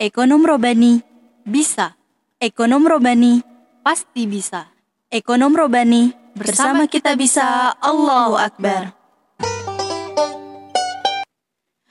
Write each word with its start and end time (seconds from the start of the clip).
Ekonom 0.00 0.48
Robani, 0.48 1.04
Bisa, 1.44 1.92
Ekonom 2.40 2.88
Robani, 2.88 3.44
pasti 3.84 4.24
bisa. 4.24 4.72
Ekonom 5.12 5.52
Robani. 5.52 6.16
Bersama 6.32 6.88
kita 6.88 7.12
bisa, 7.20 7.76
Allahu 7.84 8.40
Akbar. 8.40 8.96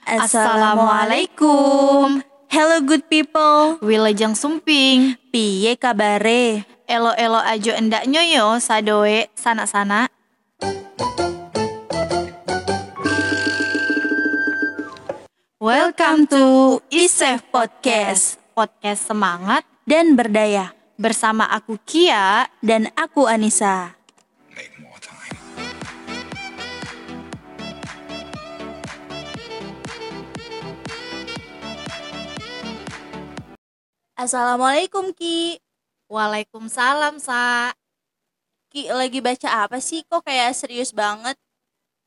Assalamualaikum. 0.02 2.18
Hello 2.50 2.82
good 2.82 3.06
people. 3.06 3.78
Wilajeng 3.78 4.34
sumping. 4.34 5.14
Piye 5.30 5.78
kabare? 5.78 6.66
Elo-elo 6.90 7.38
ajo 7.38 7.70
endak 7.78 8.10
nyoyo 8.10 8.58
sadoe 8.58 9.30
sana-sana. 9.38 10.10
Welcome 15.60 16.24
to 16.32 16.80
Isef 16.88 17.44
Podcast. 17.52 18.40
Podcast 18.56 19.12
semangat 19.12 19.60
Dan 19.84 20.16
berdaya. 20.16 20.72
bersama 20.96 21.44
aku 21.52 21.76
Kia. 21.84 22.48
Dan 22.64 22.88
aku 22.96 23.28
Anissa. 23.28 23.92
Assalamualaikum 34.16 35.12
Ki. 35.12 35.60
Waalaikumsalam, 36.08 37.20
Sa. 37.20 37.72
Ki 38.72 38.88
lagi 38.88 39.20
baca 39.20 39.68
apa 39.68 39.76
sih? 39.76 40.08
Kok 40.08 40.24
kayak 40.24 40.56
serius 40.56 40.96
banget? 40.96 41.36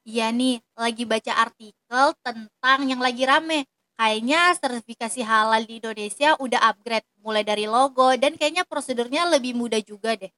Iya 0.10 0.34
nih, 0.34 0.58
lagi 0.76 1.06
baca 1.06 1.32
artikel 1.38 1.83
tentang 2.26 2.80
yang 2.90 3.02
lagi 3.02 3.24
rame. 3.24 3.60
Kayaknya 3.94 4.58
sertifikasi 4.58 5.22
halal 5.22 5.62
di 5.70 5.78
Indonesia 5.78 6.34
udah 6.42 6.60
upgrade 6.74 7.06
mulai 7.22 7.46
dari 7.46 7.66
logo 7.70 8.10
dan 8.18 8.34
kayaknya 8.40 8.66
prosedurnya 8.66 9.30
lebih 9.30 9.54
mudah 9.54 9.80
juga 9.86 10.18
deh. 10.18 10.34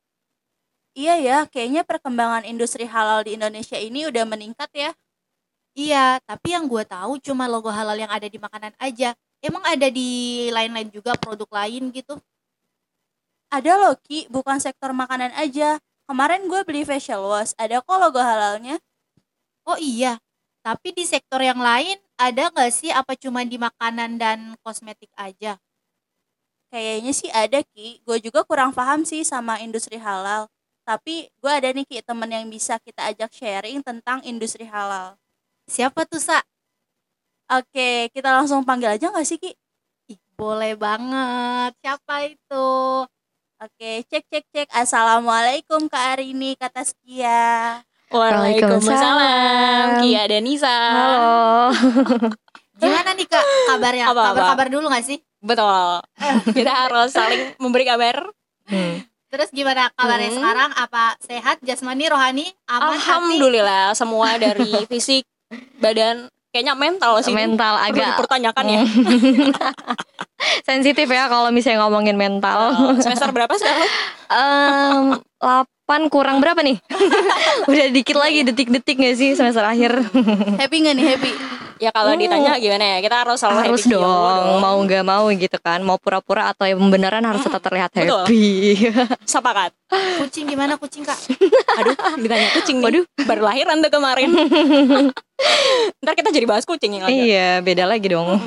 Iya 0.95 1.13
ya, 1.19 1.37
kayaknya 1.51 1.83
perkembangan 1.83 2.47
industri 2.47 2.87
halal 2.87 3.27
di 3.27 3.35
Indonesia 3.35 3.75
ini 3.75 4.07
udah 4.07 4.23
meningkat 4.23 4.69
ya. 4.71 4.91
Iya, 5.75 6.23
tapi 6.23 6.55
yang 6.55 6.65
gue 6.71 6.83
tahu 6.87 7.19
cuma 7.19 7.45
logo 7.51 7.67
halal 7.71 7.99
yang 7.99 8.11
ada 8.11 8.27
di 8.31 8.39
makanan 8.39 8.73
aja. 8.79 9.11
Emang 9.43 9.63
ada 9.67 9.87
di 9.91 10.09
lain-lain 10.55 10.89
juga 10.91 11.15
produk 11.19 11.47
lain 11.51 11.91
gitu? 11.91 12.15
Ada 13.51 13.73
loh 13.81 13.95
Ki, 14.05 14.27
bukan 14.31 14.57
sektor 14.61 14.91
makanan 14.95 15.31
aja. 15.35 15.79
Kemarin 16.05 16.45
gue 16.51 16.61
beli 16.67 16.85
facial 16.85 17.25
wash, 17.25 17.53
ada 17.57 17.81
kok 17.81 17.97
logo 17.97 18.21
halalnya. 18.21 18.77
Oh 19.65 19.77
iya, 19.81 20.21
tapi 20.65 20.97
di 20.97 21.05
sektor 21.05 21.37
yang 21.45 21.61
lain 21.61 21.93
ada 22.17 22.49
nggak 22.49 22.71
sih 22.73 22.89
apa 22.89 23.13
cuma 23.13 23.45
di 23.45 23.61
makanan 23.61 24.17
dan 24.17 24.57
kosmetik 24.65 25.13
aja? 25.13 25.61
Kayaknya 26.73 27.13
sih 27.13 27.29
ada 27.29 27.61
Ki, 27.61 28.01
gue 28.01 28.17
juga 28.17 28.41
kurang 28.41 28.73
paham 28.73 29.05
sih 29.05 29.21
sama 29.21 29.61
industri 29.61 30.01
halal. 30.01 30.49
Tapi 30.81 31.29
gue 31.37 31.51
ada 31.53 31.69
nih 31.69 31.85
Ki 31.85 32.01
temen 32.01 32.29
yang 32.33 32.49
bisa 32.49 32.81
kita 32.81 33.13
ajak 33.13 33.29
sharing 33.29 33.85
tentang 33.85 34.25
industri 34.25 34.65
halal. 34.65 35.13
Siapa 35.69 36.01
tuh, 36.09 36.17
Sa? 36.17 36.41
Oke, 37.45 38.09
kita 38.09 38.33
langsung 38.33 38.65
panggil 38.65 38.97
aja 38.97 39.13
gak 39.13 39.25
sih 39.29 39.37
Ki? 39.37 39.53
Ih, 40.09 40.19
boleh 40.33 40.73
banget. 40.73 41.77
Siapa 41.81 42.25
itu? 42.25 42.65
Oke, 43.61 44.01
cek 44.09 44.23
cek 44.29 44.45
cek. 44.49 44.67
Assalamualaikum 44.73 45.85
Kak 45.87 46.17
Arini, 46.17 46.57
kata 46.57 46.81
Skia. 46.81 47.85
Waalaikumsalam 48.07 50.01
Kia 50.01 50.23
dan 50.25 50.43
Nisa 50.43 50.69
Halo. 50.69 51.71
Gimana 52.81 53.15
nih 53.15 53.25
kak 53.25 53.45
kabarnya? 53.71 54.05
Kabar-kabar 54.11 54.67
dulu 54.67 54.85
gak 54.87 55.01
sih? 55.01 55.17
Betul 55.39 56.03
Kita 56.57 56.71
harus 56.85 57.09
saling 57.09 57.55
memberi 57.57 57.85
kabar 57.85 58.29
Terus 59.27 59.49
gimana 59.51 59.91
kabarnya 59.91 60.31
Hmm. 60.31 60.37
sekarang? 60.39 60.69
Apa 60.75 61.03
sehat, 61.19 61.57
jasmani, 61.59 62.07
rohani, 62.07 62.45
aman, 62.65 62.93
hati? 62.93 62.99
Alhamdulillah 62.99 63.91
Semua 63.91 64.35
dari 64.35 64.69
fisik 64.91 65.23
Badan 65.77 66.27
Kayaknya 66.49 66.73
mental 66.73 67.19
sih 67.19 67.31
mental 67.31 67.75
Perlu 67.75 67.87
agak 67.91 68.07
dipertanyakan 68.15 68.65
ya 68.65 68.81
sensitif 70.61 71.03
ya 71.05 71.25
kalau 71.25 71.49
misalnya 71.49 71.83
ngomongin 71.83 72.13
mental. 72.13 72.71
Oh, 72.71 72.93
Semester 72.97 73.31
berapa 73.31 73.49
sekarang? 73.51 73.89
Em, 74.29 75.05
8 75.85 76.09
kurang 76.09 76.41
berapa 76.41 76.65
nih? 76.65 76.81
Udah 77.69 77.85
dikit 77.93 78.17
lagi 78.17 78.41
detik-detik 78.41 78.97
gak 78.97 79.15
sih 79.21 79.37
semester 79.37 79.61
akhir? 79.61 79.93
Happy 80.61 80.81
gak 80.81 80.97
nih 80.97 81.05
happy? 81.13 81.31
Ya 81.75 81.91
kalau 81.91 82.15
ditanya 82.15 82.55
gimana 82.55 82.97
ya 82.97 82.97
Kita 83.03 83.27
harus 83.27 83.35
selalu 83.35 83.59
harus 83.67 83.83
happy 83.83 83.99
dong, 83.99 84.63
mau 84.63 84.79
nggak 84.79 85.03
mau 85.03 85.27
gitu 85.29 85.57
kan. 85.61 85.83
Mau 85.85 85.99
pura-pura 86.01 86.49
atau 86.49 86.65
yang 86.65 86.79
beneran 86.89 87.21
harus 87.21 87.43
tetap 87.43 87.61
terlihat 87.61 87.93
betul. 87.93 88.25
happy. 88.25 88.89
Sepakat 89.29 89.75
Kucing 90.23 90.49
gimana 90.49 90.73
kucing 90.81 91.05
kak? 91.05 91.19
Aduh 91.77 91.95
ditanya 92.17 92.49
kucing 92.57 92.81
nih 92.81 92.85
Waduh. 92.89 93.03
Baru 93.29 93.41
lahiran 93.45 93.77
tuh 93.85 93.91
kemarin 93.93 94.29
Ntar 96.01 96.13
kita 96.17 96.33
jadi 96.33 96.49
bahas 96.49 96.65
kucing 96.65 96.97
yang 96.97 97.05
iya, 97.11 97.61
beda 97.61 97.85
lagi 97.85 98.09
dong. 98.09 98.39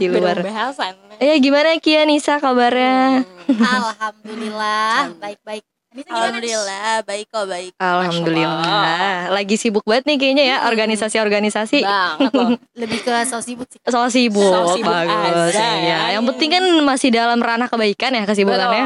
Di 0.00 0.10
Beda 0.10 0.34
luar. 0.34 0.36
bahasan 0.42 0.96
Ya 1.20 1.36
gimana 1.36 1.76
Kia 1.78 2.08
Nisa 2.08 2.40
kabarnya? 2.40 3.28
Alhamdulillah, 3.52 5.12
baik-baik. 5.20 5.69
Alhamdulillah, 5.90 7.02
baik 7.02 7.26
kok 7.26 7.50
baik. 7.50 7.74
Alhamdulillah. 7.76 9.26
Lagi 9.28 9.58
sibuk 9.58 9.82
banget 9.82 10.06
nih 10.06 10.16
kayaknya 10.16 10.44
ya 10.46 10.56
organisasi-organisasi. 10.64 11.82
Banget 11.82 12.30
loh 12.30 12.50
Lebih 12.80 13.02
ke 13.02 13.10
so 13.26 13.42
sibuk 13.42 13.66
sih. 13.66 13.82
Soal 13.82 14.06
sibuk, 14.06 14.38
Soal 14.44 14.78
sibuk 14.78 14.86
bagus 14.86 15.50
ya. 15.50 15.70
ya. 15.82 15.98
Yang 16.14 16.24
penting 16.30 16.50
kan 16.52 16.64
masih 16.86 17.10
dalam 17.10 17.38
ranah 17.38 17.66
kebaikan 17.66 18.14
ya 18.14 18.22
kesibukannya. 18.22 18.84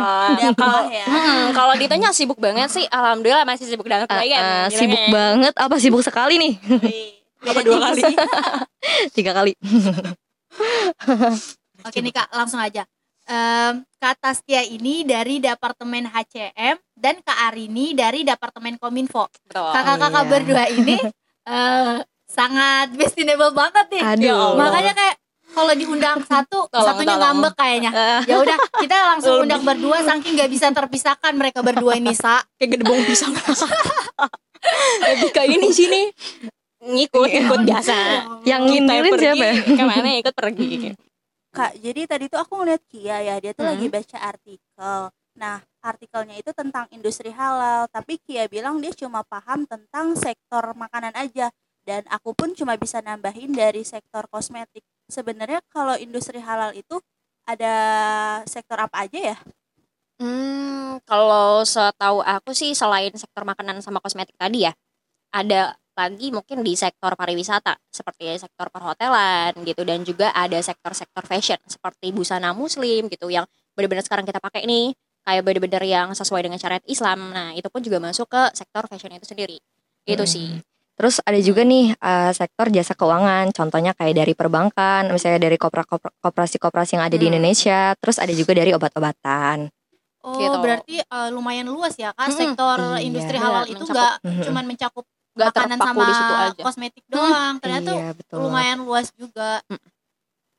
Kalah 0.56 0.88
ya. 0.88 1.04
Hmm, 1.04 1.53
kalau 1.53 1.76
ditanya 1.76 2.09
sibuk 2.10 2.41
banget 2.41 2.72
sih, 2.72 2.88
alhamdulillah 2.88 3.44
masih 3.44 3.69
sibuk 3.69 3.84
dengan 3.84 4.04
Eh, 4.04 4.09
kebaikan. 4.09 4.41
eh, 4.41 4.64
Gitu 4.66 4.78
sibuk 4.81 5.03
banget 5.10 5.54
apa 5.54 5.76
sibuk 5.76 6.00
sekali 6.00 6.41
nih? 6.41 6.53
Apa 7.44 7.60
dua 7.60 7.78
kali? 7.84 8.00
Tiga 9.16 9.37
kali. 9.37 9.53
Oke 11.84 11.98
nih 12.00 12.12
kak, 12.12 12.32
langsung 12.32 12.56
aja. 12.56 12.88
Em, 13.24 13.80
Kak 13.96 14.20
Taskia 14.20 14.60
ini 14.68 15.00
dari 15.00 15.40
Departemen 15.40 16.04
HCM 16.12 16.76
dan 16.92 17.16
Kak 17.24 17.48
Arini 17.48 17.96
dari 17.96 18.20
Departemen 18.20 18.76
Kominfo. 18.76 19.32
Kakak-kakak 19.48 20.24
iya. 20.24 20.30
berdua 20.30 20.64
ini 20.68 20.96
eh 21.48 22.04
sangat 22.28 22.92
bestinable 22.92 23.56
banget 23.56 23.86
nih. 23.96 24.02
Aduh. 24.04 24.24
Ya 24.28 24.34
Allah. 24.36 24.60
Makanya 24.60 24.92
kayak 24.92 25.16
kalau 25.54 25.72
diundang 25.72 26.18
satu, 26.26 26.66
Tolong, 26.66 26.82
satunya 26.82 27.14
tolong. 27.14 27.22
ngambek 27.38 27.54
kayaknya. 27.54 27.90
Eh, 27.94 28.20
Ya 28.26 28.36
udah, 28.42 28.58
kita 28.74 28.96
langsung 29.14 29.46
undang 29.46 29.62
berdua 29.62 30.02
saking 30.02 30.34
nggak 30.34 30.50
bisa 30.50 30.66
terpisahkan 30.74 31.32
mereka 31.38 31.62
berdua 31.62 31.94
ini, 31.94 32.10
Sa. 32.10 32.42
Kayak 32.58 32.80
gedebong 32.80 33.06
pisang. 33.06 33.30
Lebih 35.06 35.30
ke 35.30 35.42
ini 35.46 35.68
sini. 35.70 36.02
Ngikut, 36.84 37.28
ikut 37.30 37.60
biasa. 37.64 37.96
yang 38.44 38.66
Kita 38.66 38.72
ngintilin 38.82 39.12
pergi, 39.14 39.24
siapa 39.24 39.44
ya? 39.46 39.54
Ke 39.62 39.84
mana 39.88 40.08
ikut 40.20 40.34
pergi. 40.36 40.68
Kak, 41.54 41.78
jadi 41.78 42.03
tadi 42.10 42.26
tuh 42.26 42.42
aku 42.42 42.53
ngeliat 42.59 42.82
Kia 42.91 43.19
ya, 43.22 43.34
dia 43.38 43.54
tuh 43.54 43.62
Hmm. 43.62 43.78
lagi 43.78 43.87
baca 43.87 44.19
artikel. 44.19 45.00
Nah, 45.38 45.56
artikelnya 45.82 46.34
itu 46.42 46.50
tentang 46.50 46.87
industri 46.91 47.31
halal, 47.31 47.87
tapi 47.94 48.19
Kia 48.19 48.50
bilang 48.50 48.82
dia 48.82 48.91
cuma 48.91 49.22
paham 49.22 49.62
tentang 49.62 50.19
sektor 50.19 50.75
makanan 50.75 51.14
aja. 51.14 51.54
Dan 51.87 52.03
aku 52.10 52.34
pun 52.34 52.59
cuma 52.59 52.75
bisa 52.75 52.98
nambahin 53.06 53.54
dari 53.54 53.87
sektor 53.87 54.26
kosmetik. 54.26 54.82
Sebenarnya 55.06 55.62
kalau 55.70 55.94
industri 55.94 56.43
halal 56.43 56.75
itu 56.75 56.98
ada 57.47 57.75
sektor 58.50 58.78
apa 58.81 59.06
aja 59.06 59.19
ya? 59.34 59.37
Hmm, 60.19 61.03
kalau 61.10 61.66
setahu 61.66 62.22
aku 62.22 62.54
sih 62.54 62.70
selain 62.75 63.10
sektor 63.19 63.43
makanan 63.43 63.82
sama 63.82 63.98
kosmetik 63.98 64.38
tadi 64.38 64.62
ya, 64.66 64.72
ada 65.34 65.75
lagi 65.94 66.35
mungkin 66.35 66.61
di 66.61 66.75
sektor 66.75 67.14
pariwisata 67.14 67.79
seperti 67.87 68.35
sektor 68.37 68.67
perhotelan 68.69 69.55
gitu 69.62 69.82
dan 69.82 70.02
juga 70.02 70.35
ada 70.35 70.58
sektor-sektor 70.58 71.23
fashion 71.23 71.58
seperti 71.64 72.11
busana 72.11 72.50
muslim 72.50 73.06
gitu 73.06 73.31
yang 73.31 73.46
benar-benar 73.73 74.02
sekarang 74.02 74.26
kita 74.26 74.38
pakai 74.38 74.67
nih 74.67 74.91
kayak 75.25 75.41
benar-benar 75.41 75.82
yang 75.82 76.08
sesuai 76.12 76.44
dengan 76.44 76.61
syariat 76.61 76.85
Islam. 76.85 77.32
Nah, 77.32 77.56
itu 77.56 77.64
pun 77.73 77.81
juga 77.81 77.96
masuk 77.96 78.29
ke 78.29 78.43
sektor 78.52 78.85
fashion 78.85 79.08
itu 79.08 79.25
sendiri. 79.25 79.56
Itu 80.05 80.26
Hmm. 80.26 80.29
sih. 80.29 80.49
Terus 80.94 81.19
ada 81.25 81.41
juga 81.41 81.64
nih 81.64 81.97
eh, 81.97 82.31
sektor 82.31 82.69
jasa 82.69 82.93
keuangan, 82.93 83.50
contohnya 83.50 83.97
kayak 83.97 84.14
dari 84.14 84.35
perbankan, 84.37 85.08
misalnya 85.11 85.40
dari 85.43 85.56
koperasi-koperasi 85.56 87.00
yang 87.00 87.05
ada 87.08 87.17
di 87.17 87.25
Hmm. 87.25 87.32
Indonesia, 87.35 87.97
terus 87.99 88.20
ada 88.20 88.31
juga 88.31 88.52
dari 88.52 88.70
obat-obatan. 88.70 89.73
Oh, 90.25 90.37
Gitu. 90.37 90.56
berarti 90.56 90.94
eh, 91.00 91.29
lumayan 91.32 91.69
luas 91.69 91.97
ya. 91.97 92.12
Mm-mm. 92.12 92.32
Sektor 92.32 92.79
Iya. 92.97 93.00
industri 93.02 93.37
Iya, 93.37 93.44
halal 93.44 93.64
itu 93.64 93.76
mencakup. 93.76 93.93
nggak 93.93 94.14
Mhm. 94.25 94.43
cuman 94.44 94.64
mencakup 94.64 95.05
Gak 95.34 95.50
makanan 95.50 95.76
terpaku 95.76 95.90
sama 95.90 96.02
di 96.02 96.14
situ 96.14 96.34
aja. 96.34 96.62
kosmetik 96.62 97.04
doang. 97.10 97.54
Ternyata 97.58 97.90
iya, 97.90 98.10
betul. 98.14 98.38
lumayan 98.40 98.78
luas 98.82 99.10
juga. 99.14 99.58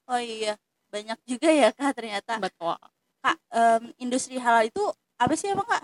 Oh 0.06 0.22
iya, 0.22 0.54
banyak 0.92 1.18
juga 1.26 1.50
ya 1.50 1.70
Kak 1.72 1.92
ternyata. 1.96 2.34
Betul. 2.38 2.76
Kak, 3.20 3.38
em, 3.50 3.84
industri 3.98 4.38
halal 4.38 4.68
itu 4.68 4.84
apa 5.16 5.34
sih 5.34 5.50
emang 5.50 5.66
Kak? 5.66 5.82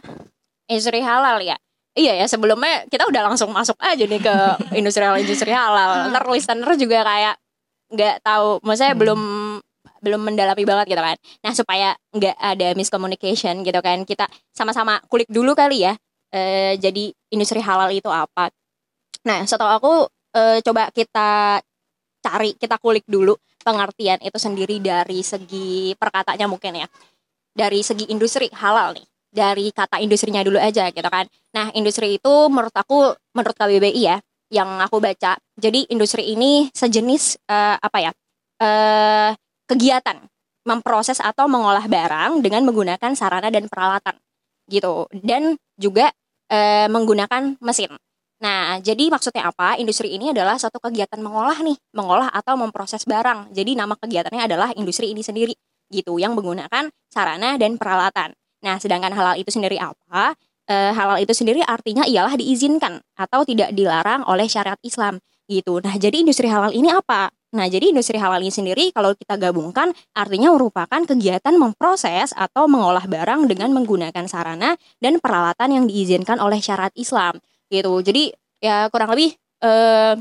Industri 0.67 0.99
halal 1.01 1.39
ya. 1.41 1.57
Iya 1.91 2.15
ya 2.15 2.25
sebelumnya 2.27 2.87
kita 2.87 3.03
udah 3.03 3.31
langsung 3.31 3.51
masuk 3.51 3.75
aja 3.79 4.03
nih 4.03 4.21
ke 4.21 4.35
industri 4.79 5.03
halal 5.03 5.19
industri 5.19 5.51
halal. 5.51 6.07
Ntar 6.07 6.23
listener 6.27 6.71
juga 6.75 7.03
kayak 7.03 7.35
nggak 7.91 8.15
tahu, 8.23 8.63
maksudnya 8.63 8.93
Hmm. 8.95 9.01
belum 9.01 9.21
belum 10.01 10.21
mendalami 10.25 10.65
banget 10.65 10.85
gitu 10.89 11.01
kan 11.01 11.13
nah 11.45 11.53
supaya 11.53 11.93
nggak 12.09 12.33
ada 12.33 12.73
miscommunication 12.73 13.61
gitu 13.61 13.77
kan 13.85 14.01
kita 14.01 14.25
sama-sama 14.49 14.97
kulik 15.05 15.29
dulu 15.29 15.53
kali 15.53 15.85
ya 15.85 15.93
eh, 16.33 16.73
jadi 16.81 17.13
industri 17.29 17.61
halal 17.61 17.93
itu 17.93 18.09
apa 18.09 18.49
nah 19.27 19.45
setelah 19.45 19.77
aku 19.77 20.09
eh, 20.33 20.59
coba 20.65 20.89
kita 20.93 21.61
cari 22.21 22.53
kita 22.55 22.77
kulik 22.77 23.05
dulu 23.09 23.33
pengertian 23.61 24.21
itu 24.21 24.37
sendiri 24.37 24.77
dari 24.81 25.21
segi 25.25 25.93
perkatanya 25.97 26.45
mungkin 26.49 26.85
ya. 26.85 26.87
Dari 27.51 27.83
segi 27.83 28.07
industri 28.13 28.47
halal 28.55 28.95
nih 28.95 29.05
dari 29.31 29.71
kata 29.71 30.03
industrinya 30.03 30.43
dulu 30.43 30.59
aja 30.59 30.91
gitu 30.91 31.07
kan. 31.07 31.25
Nah 31.55 31.71
industri 31.73 32.19
itu 32.19 32.33
menurut 32.51 32.75
aku 32.75 33.15
menurut 33.31 33.55
KBBI 33.55 34.01
ya 34.01 34.17
yang 34.51 34.67
aku 34.83 34.99
baca. 34.99 35.39
Jadi 35.55 35.87
industri 35.89 36.35
ini 36.35 36.67
sejenis 36.75 37.39
eh, 37.47 37.77
apa 37.79 37.97
ya 38.03 38.11
eh, 38.59 39.31
kegiatan 39.65 40.19
memproses 40.67 41.17
atau 41.17 41.49
mengolah 41.49 41.89
barang 41.89 42.43
dengan 42.45 42.61
menggunakan 42.67 43.15
sarana 43.17 43.49
dan 43.49 43.65
peralatan 43.71 44.19
gitu. 44.67 45.07
Dan 45.15 45.55
juga 45.79 46.11
eh, 46.51 46.91
menggunakan 46.91 47.57
mesin. 47.63 47.95
Nah, 48.41 48.81
jadi 48.81 49.13
maksudnya 49.13 49.53
apa? 49.53 49.77
Industri 49.77 50.17
ini 50.17 50.33
adalah 50.33 50.57
satu 50.57 50.81
kegiatan 50.81 51.21
mengolah 51.21 51.61
nih, 51.61 51.77
mengolah 51.93 52.33
atau 52.33 52.57
memproses 52.57 53.05
barang. 53.05 53.53
Jadi 53.53 53.77
nama 53.77 53.93
kegiatannya 53.93 54.49
adalah 54.49 54.69
industri 54.73 55.13
ini 55.13 55.21
sendiri 55.21 55.53
gitu 55.93 56.17
yang 56.17 56.33
menggunakan 56.33 56.89
sarana 57.13 57.61
dan 57.61 57.77
peralatan. 57.77 58.33
Nah, 58.65 58.81
sedangkan 58.81 59.13
halal 59.13 59.37
itu 59.37 59.53
sendiri 59.53 59.77
apa? 59.77 60.33
Eh, 60.65 60.89
halal 60.89 61.21
itu 61.21 61.37
sendiri 61.37 61.61
artinya 61.61 62.01
ialah 62.09 62.33
diizinkan 62.33 62.97
atau 63.13 63.45
tidak 63.45 63.77
dilarang 63.77 64.25
oleh 64.25 64.49
syariat 64.49 64.79
Islam 64.81 65.21
gitu. 65.45 65.77
Nah, 65.83 65.93
jadi 66.01 66.25
industri 66.25 66.49
halal 66.49 66.73
ini 66.73 66.89
apa? 66.89 67.29
Nah, 67.51 67.67
jadi 67.67 67.91
industri 67.91 68.15
halal 68.17 68.39
ini 68.39 68.49
sendiri 68.49 68.89
kalau 68.95 69.11
kita 69.13 69.35
gabungkan 69.35 69.91
artinya 70.15 70.55
merupakan 70.55 71.03
kegiatan 71.03 71.51
memproses 71.59 72.31
atau 72.33 72.65
mengolah 72.65 73.03
barang 73.05 73.51
dengan 73.51 73.75
menggunakan 73.75 74.25
sarana 74.25 74.79
dan 75.03 75.19
peralatan 75.19 75.69
yang 75.75 75.85
diizinkan 75.85 76.39
oleh 76.39 76.63
syariat 76.63 76.93
Islam 76.95 77.37
gitu. 77.71 78.03
Jadi 78.03 78.35
ya 78.59 78.91
kurang 78.91 79.15
lebih 79.15 79.33
eh 79.63 80.13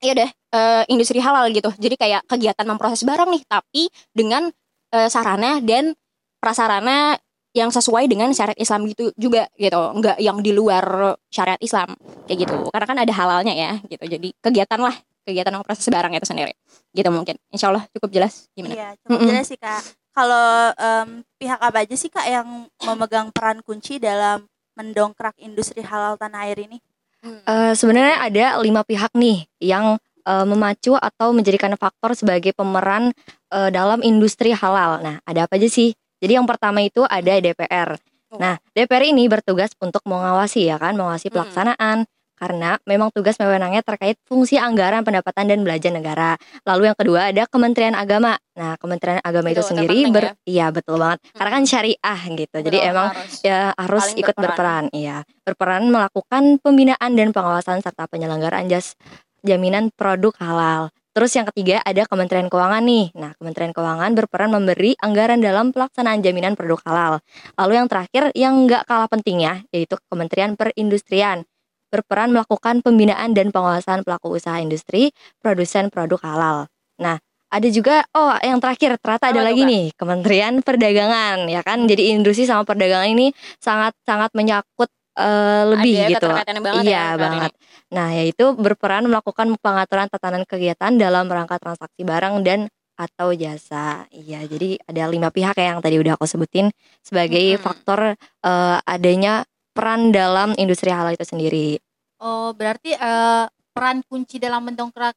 ya 0.00 0.12
deh 0.16 0.30
eh, 0.32 0.82
industri 0.88 1.20
halal 1.20 1.52
gitu. 1.52 1.68
Jadi 1.76 1.94
kayak 2.00 2.24
kegiatan 2.24 2.64
memproses 2.64 3.04
barang 3.04 3.28
nih 3.28 3.42
tapi 3.44 3.92
dengan 4.16 4.48
eh, 4.96 5.08
sarana 5.12 5.60
dan 5.60 5.92
prasarana 6.40 7.20
yang 7.50 7.68
sesuai 7.68 8.06
dengan 8.06 8.30
syariat 8.30 8.56
Islam 8.56 8.88
gitu 8.88 9.12
juga 9.18 9.46
gitu. 9.60 9.78
Enggak 9.92 10.16
yang 10.22 10.40
di 10.40 10.56
luar 10.56 11.14
syariat 11.28 11.60
Islam 11.60 11.92
kayak 12.24 12.48
gitu. 12.48 12.56
Karena 12.72 12.86
kan 12.88 12.98
ada 13.04 13.12
halalnya 13.12 13.52
ya 13.54 13.72
gitu. 13.86 14.04
Jadi 14.08 14.32
kegiatan 14.40 14.80
lah 14.80 14.96
kegiatan 15.20 15.52
memproses 15.52 15.84
barang 15.86 16.16
itu 16.16 16.26
sendiri 16.26 16.56
gitu 16.96 17.06
mungkin 17.12 17.36
insya 17.52 17.70
Allah 17.70 17.84
cukup 17.92 18.10
jelas 18.10 18.48
gimana 18.56 18.74
Iya, 18.74 18.88
cukup 19.04 19.18
Mm-mm. 19.20 19.28
jelas 19.30 19.46
sih 19.46 19.58
kak. 19.60 19.82
Kalau 20.10 20.48
em, 20.74 21.08
pihak 21.38 21.60
apa 21.60 21.78
aja 21.86 21.94
sih 21.94 22.10
kak 22.10 22.26
yang 22.26 22.66
memegang 22.82 23.28
peran 23.30 23.62
kunci 23.62 24.00
dalam 24.02 24.42
mendongkrak 24.80 25.36
industri 25.36 25.84
halal 25.84 26.16
tanah 26.16 26.48
air 26.48 26.64
ini? 26.64 26.80
Eh, 27.20 27.72
sebenarnya 27.76 28.16
ada 28.24 28.46
lima 28.64 28.80
pihak 28.80 29.12
nih 29.12 29.44
yang 29.60 30.00
eh, 30.24 30.46
memacu 30.48 30.96
atau 30.96 31.36
menjadikan 31.36 31.76
faktor 31.76 32.16
sebagai 32.16 32.56
pemeran 32.56 33.12
eh, 33.52 33.68
dalam 33.68 34.00
industri 34.00 34.56
halal. 34.56 35.04
Nah, 35.04 35.20
ada 35.28 35.44
apa 35.44 35.60
aja 35.60 35.68
sih? 35.68 35.92
Jadi 36.20 36.40
yang 36.40 36.48
pertama 36.48 36.80
itu 36.80 37.04
ada 37.04 37.36
DPR. 37.36 38.00
Nah, 38.40 38.56
DPR 38.72 39.10
ini 39.10 39.28
bertugas 39.28 39.74
untuk 39.82 40.00
mengawasi 40.08 40.70
ya 40.70 40.80
kan, 40.80 40.96
mengawasi 40.96 41.28
Mm. 41.28 41.34
pelaksanaan 41.34 41.98
karena 42.40 42.80
memang 42.88 43.12
tugas 43.12 43.36
wewenangnya 43.36 43.84
terkait 43.84 44.16
fungsi 44.24 44.56
anggaran 44.56 45.04
pendapatan 45.04 45.44
dan 45.44 45.60
belanja 45.60 45.92
negara. 45.92 46.40
Lalu 46.64 46.88
yang 46.88 46.96
kedua 46.96 47.20
ada 47.28 47.44
Kementerian 47.44 47.92
Agama. 47.92 48.40
Nah, 48.56 48.80
Kementerian 48.80 49.20
Agama 49.20 49.52
itu 49.52 49.60
Itu 49.60 49.68
sendiri 49.76 50.08
ber 50.08 50.24
ya. 50.24 50.32
iya 50.48 50.66
betul 50.72 50.96
banget. 50.96 51.20
Karena 51.36 51.50
kan 51.52 51.64
syariah 51.68 52.20
gitu. 52.32 52.56
Jadi 52.64 52.78
Betul, 52.80 52.90
emang 52.96 53.08
harus. 53.12 53.34
ya 53.44 53.60
harus 53.76 54.04
ikut 54.16 54.32
berperan. 54.32 54.88
berperan. 54.88 54.96
Iya, 54.96 55.16
berperan 55.44 55.82
melakukan 55.92 56.42
pembinaan 56.64 57.10
dan 57.12 57.28
pengawasan 57.36 57.84
serta 57.84 58.08
penyelenggaraan 58.08 58.72
jas 58.72 58.96
jaminan 59.44 59.92
produk 59.92 60.32
halal. 60.40 60.88
Terus 61.10 61.34
yang 61.34 61.42
ketiga 61.50 61.82
ada 61.82 62.06
Kementerian 62.06 62.46
Keuangan 62.46 62.86
nih. 62.86 63.10
Nah, 63.18 63.34
Kementerian 63.34 63.74
Keuangan 63.74 64.14
berperan 64.14 64.54
memberi 64.54 64.94
anggaran 65.02 65.42
dalam 65.42 65.74
pelaksanaan 65.74 66.22
jaminan 66.22 66.54
produk 66.54 66.78
halal. 66.86 67.12
Lalu 67.58 67.72
yang 67.82 67.88
terakhir 67.90 68.22
yang 68.38 68.54
nggak 68.62 68.86
kalah 68.86 69.10
pentingnya 69.10 69.66
yaitu 69.74 69.98
Kementerian 70.06 70.54
Perindustrian 70.54 71.42
berperan 71.90 72.30
melakukan 72.30 72.80
pembinaan 72.80 73.34
dan 73.34 73.50
pengawasan 73.50 74.06
pelaku 74.06 74.38
usaha 74.38 74.56
industri 74.62 75.10
produsen 75.42 75.90
produk 75.90 76.22
halal. 76.22 76.56
Nah, 77.02 77.18
ada 77.50 77.68
juga 77.68 78.06
oh 78.14 78.38
yang 78.40 78.62
terakhir 78.62 78.94
ternyata 79.02 79.34
ada 79.34 79.42
Apa 79.42 79.42
tuh, 79.42 79.46
lagi 79.50 79.62
nih 79.66 79.84
Kementerian 79.98 80.54
Perdagangan 80.62 81.50
ya 81.50 81.60
kan. 81.66 81.84
Jadi 81.90 82.14
industri 82.14 82.46
sama 82.46 82.62
perdagangan 82.62 83.10
ini 83.10 83.34
sangat 83.58 83.98
sangat 84.06 84.30
menyangkut 84.38 84.86
eh, 85.18 85.64
lebih 85.74 85.94
Ada 85.98 86.10
gitu. 86.14 86.26
keterkaitannya 86.30 86.62
banget 86.62 86.82
iya 86.86 86.94
ya, 86.94 87.18
banget. 87.18 87.50
Nah, 87.90 88.08
yaitu 88.14 88.54
berperan 88.54 89.10
melakukan 89.10 89.50
pengaturan 89.58 90.06
tatanan 90.06 90.46
kegiatan 90.46 90.94
dalam 90.94 91.26
rangka 91.26 91.58
transaksi 91.58 92.06
barang 92.06 92.46
dan 92.46 92.70
atau 92.94 93.32
jasa. 93.34 94.06
Iya, 94.14 94.44
jadi 94.46 94.76
ada 94.86 95.08
lima 95.10 95.32
pihak 95.32 95.56
ya 95.56 95.74
yang 95.74 95.80
tadi 95.80 95.96
udah 95.98 96.14
aku 96.14 96.28
sebutin 96.28 96.70
sebagai 97.02 97.58
Mm-mm. 97.58 97.64
faktor 97.64 98.14
eh, 98.46 98.78
adanya 98.86 99.42
peran 99.70 100.10
dalam 100.10 100.52
industri 100.56 100.90
halal 100.90 101.14
itu 101.14 101.24
sendiri. 101.24 101.78
Oh, 102.20 102.52
berarti 102.52 102.92
eh, 102.92 103.44
peran 103.70 104.02
kunci 104.04 104.36
dalam 104.36 104.66
mendongkrak 104.66 105.14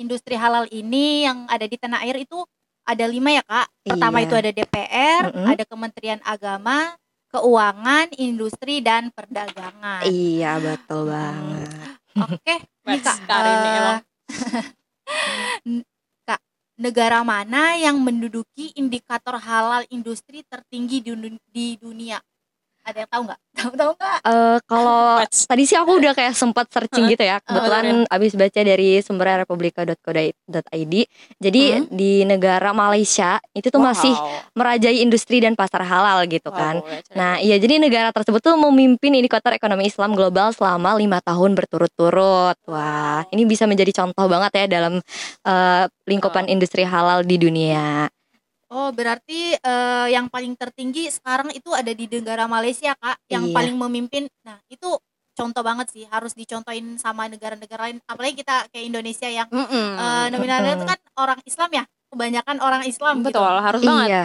industri 0.00 0.38
halal 0.38 0.64
ini 0.70 1.28
yang 1.28 1.44
ada 1.50 1.68
di 1.68 1.76
tanah 1.76 2.00
air 2.06 2.22
itu 2.22 2.40
ada 2.86 3.04
lima 3.04 3.30
ya 3.34 3.42
kak. 3.44 3.68
Pertama 3.84 4.18
Iya. 4.18 4.26
itu 4.26 4.34
ada 4.40 4.50
DPR, 4.50 5.22
Mm-mm. 5.30 5.46
ada 5.52 5.64
Kementerian 5.68 6.20
Agama, 6.24 6.96
Keuangan, 7.30 8.10
Industri 8.16 8.80
dan 8.80 9.12
Perdagangan. 9.12 10.02
Iya, 10.02 10.58
betul 10.58 11.12
banget. 11.12 11.68
Oke, 12.18 12.54
nih 12.88 12.98
Wes, 12.98 13.04
kak. 13.04 13.18
Eh, 13.46 13.98
kak, 16.26 16.40
negara 16.80 17.20
mana 17.22 17.76
yang 17.76 18.00
menduduki 18.00 18.72
indikator 18.74 19.36
halal 19.38 19.84
industri 19.92 20.42
tertinggi 20.48 21.04
di 21.52 21.66
dunia? 21.76 22.18
Ada 22.90 23.06
yang 23.06 23.10
tahu 23.10 23.22
nggak? 23.30 23.40
Tahu 23.60 23.72
tahu 23.76 23.92
nggak? 23.94 24.18
Eh, 24.24 24.58
kalau 24.66 25.02
tadi 25.50 25.62
sih 25.62 25.76
aku 25.78 25.92
udah 26.02 26.12
kayak 26.16 26.34
sempat 26.34 26.66
searching 26.74 27.06
gitu 27.06 27.22
ya. 27.22 27.38
Kebetulan 27.38 28.02
abis 28.10 28.32
baca 28.34 28.60
dari 28.60 28.98
sumbernya 28.98 29.46
republika.co.id. 29.46 30.94
Jadi 31.38 31.62
Hmm. 31.70 31.86
di 31.92 32.24
negara 32.26 32.74
Malaysia 32.74 33.38
itu 33.54 33.70
tuh 33.70 33.78
masih 33.78 34.10
merajai 34.56 35.04
industri 35.04 35.38
dan 35.38 35.54
pasar 35.54 35.86
halal 35.86 36.26
gitu 36.26 36.50
kan. 36.50 36.82
Nah, 37.14 37.38
iya 37.38 37.60
jadi 37.62 37.78
negara 37.78 38.10
tersebut 38.10 38.42
tuh 38.42 38.58
memimpin 38.58 39.14
indikator 39.14 39.54
ekonomi 39.54 39.86
Islam 39.86 40.18
global 40.18 40.50
selama 40.50 40.98
lima 40.98 41.22
tahun 41.22 41.54
berturut-turut. 41.54 42.58
Wah, 42.66 43.22
ini 43.30 43.46
bisa 43.46 43.70
menjadi 43.70 44.02
contoh 44.02 44.26
banget 44.26 44.66
ya 44.66 44.80
dalam 44.80 44.98
eh, 45.46 45.84
lingkupan 46.10 46.50
industri 46.50 46.82
halal 46.82 47.22
di 47.22 47.36
dunia. 47.38 48.10
Oh, 48.70 48.94
berarti 48.94 49.58
eh, 49.58 50.06
yang 50.14 50.30
paling 50.30 50.54
tertinggi 50.54 51.10
sekarang 51.10 51.50
itu 51.50 51.74
ada 51.74 51.90
di 51.90 52.06
negara 52.06 52.46
Malaysia, 52.46 52.94
Kak, 52.94 53.18
yang 53.26 53.50
Iya. 53.50 53.54
paling 53.58 53.74
memimpin. 53.74 54.30
Nah, 54.46 54.62
itu 54.70 54.94
contoh 55.34 55.62
banget 55.66 55.90
sih, 55.90 56.06
harus 56.06 56.38
dicontohin 56.38 56.94
sama 56.94 57.26
negara-negara 57.26 57.90
lain. 57.90 57.98
Apalagi 58.06 58.46
kita 58.46 58.70
kayak 58.70 58.86
Indonesia 58.86 59.26
yang 59.26 59.48
eh, 59.98 60.26
nominalnya 60.30 60.78
itu 60.78 60.86
kan 60.86 60.98
orang 61.18 61.40
Islam 61.42 61.70
ya, 61.74 61.84
kebanyakan 62.14 62.56
orang 62.62 62.82
Islam 62.86 63.26
betul 63.26 63.42
gitu. 63.42 63.66
harus 63.66 63.82
banget 63.82 64.06
Iya. 64.06 64.24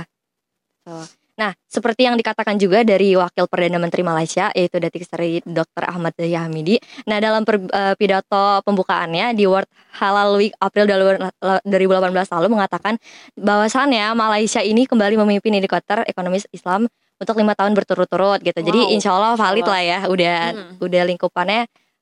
Betul. 0.85 1.03
Nah, 1.35 1.51
seperti 1.67 2.07
yang 2.07 2.15
dikatakan 2.15 2.55
juga 2.55 2.87
dari 2.87 3.11
Wakil 3.11 3.51
Perdana 3.51 3.75
Menteri 3.75 4.07
Malaysia 4.07 4.47
yaitu 4.55 4.79
Datuk 4.79 5.03
Seri 5.03 5.43
Dr. 5.43 5.83
Ahmad 5.83 6.15
Zahid 6.15 6.39
Hamidi. 6.39 6.79
Nah, 7.11 7.19
dalam 7.19 7.43
per- 7.43 7.59
eh, 7.59 7.93
pidato 7.99 8.63
pembukaannya 8.63 9.35
di 9.35 9.43
World 9.43 9.67
Halal 9.99 10.39
Week 10.39 10.55
April 10.63 10.87
2018 10.87 12.31
lalu 12.31 12.47
mengatakan 12.55 12.95
bahwasannya 13.35 14.15
Malaysia 14.15 14.63
ini 14.63 14.87
kembali 14.87 15.19
memimpin 15.19 15.59
indikator 15.59 16.07
ekonomi 16.07 16.39
Islam 16.55 16.87
untuk 17.15 17.35
lima 17.35 17.51
tahun 17.51 17.75
berturut-turut 17.75 18.39
gitu. 18.39 18.59
Jadi 18.59 18.79
Wow. 18.87 18.93
insya 18.95 19.11
Allah 19.15 19.35
valid 19.35 19.67
Allah. 19.67 19.75
lah 19.75 19.81
ya, 19.83 19.99
udah 20.07 20.37
Mm. 20.51 20.71
udah 20.83 21.03
lingkupannya 21.03 21.61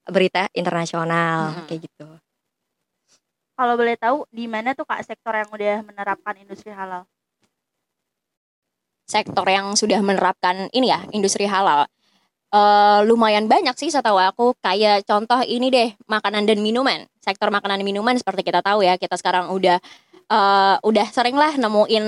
berita 0.09 0.49
internasional 0.53 1.53
Mm. 1.53 1.65
kayak 1.69 1.81
gitu. 1.89 2.07
Kalau 3.53 3.73
boleh 3.77 3.93
tahu 3.97 4.25
di 4.33 4.49
mana 4.49 4.73
tuh 4.73 4.85
kak 4.85 5.05
sektor 5.05 5.33
yang 5.33 5.49
udah 5.49 5.85
menerapkan 5.85 6.33
industri 6.41 6.73
halal? 6.73 7.05
Sektor 9.03 9.45
yang 9.45 9.75
sudah 9.75 9.99
menerapkan 9.99 10.71
ini 10.71 10.89
ya 10.89 11.03
industri 11.11 11.45
halal. 11.45 11.85
Eh, 12.53 12.99
lumayan 13.09 13.49
banyak 13.49 13.73
sih 13.73 13.89
setahu 13.89 14.21
aku. 14.21 14.53
Kayak 14.61 15.09
contoh 15.09 15.41
ini 15.41 15.73
deh 15.73 15.89
makanan 16.05 16.45
dan 16.45 16.61
minuman. 16.61 17.01
Sektor 17.17 17.49
makanan 17.49 17.81
dan 17.81 17.87
minuman 17.87 18.13
seperti 18.13 18.45
kita 18.45 18.61
tahu 18.61 18.85
ya 18.85 18.93
kita 19.01 19.17
sekarang 19.17 19.49
udah 19.49 19.81
eh, 20.29 20.75
udah 20.85 21.07
sering 21.09 21.33
lah 21.33 21.57
nemuin 21.57 22.05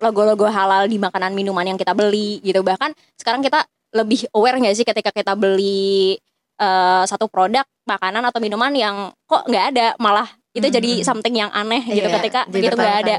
logo-logo 0.00 0.48
halal 0.48 0.84
di 0.84 1.00
makanan 1.00 1.32
minuman 1.32 1.64
yang 1.64 1.78
kita 1.80 1.96
beli 1.96 2.44
gitu. 2.44 2.60
Bahkan 2.60 2.92
sekarang 3.16 3.40
kita 3.40 3.64
lebih 3.96 4.28
aware 4.36 4.60
nggak 4.60 4.76
sih 4.76 4.84
ketika 4.84 5.10
kita 5.16 5.32
beli 5.32 6.20
eh, 6.60 7.02
satu 7.08 7.24
produk 7.32 7.64
makanan 7.88 8.20
atau 8.28 8.38
minuman 8.38 8.70
yang 8.76 8.96
kok 9.24 9.48
nggak 9.48 9.64
ada 9.74 9.86
malah 9.96 10.28
itu 10.52 10.66
Hmm. 10.66 10.76
jadi 10.76 10.90
something 11.06 11.34
yang 11.40 11.50
aneh 11.54 11.80
gitu 11.88 12.04
Iya, 12.10 12.20
ketika 12.20 12.40
begitu 12.50 12.74
nggak 12.76 12.96
ada. 13.06 13.16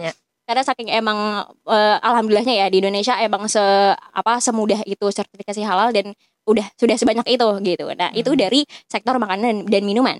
Karena 0.52 0.68
saking 0.68 0.92
emang 0.92 1.48
eh, 1.72 1.98
alhamdulillahnya 2.04 2.56
ya 2.60 2.68
di 2.68 2.84
Indonesia 2.84 3.16
emang 3.24 3.48
se 3.48 3.64
apa 3.96 4.44
semudah 4.44 4.84
itu 4.84 5.08
sertifikasi 5.08 5.64
halal 5.64 5.96
dan 5.96 6.12
udah 6.44 6.68
sudah 6.76 7.00
sebanyak 7.00 7.24
itu 7.32 7.48
gitu 7.64 7.86
nah 7.96 8.12
itu 8.12 8.36
Hmm. 8.36 8.40
dari 8.44 8.62
sektor 8.92 9.16
makanan 9.16 9.72
dan 9.72 9.84
minuman 9.88 10.20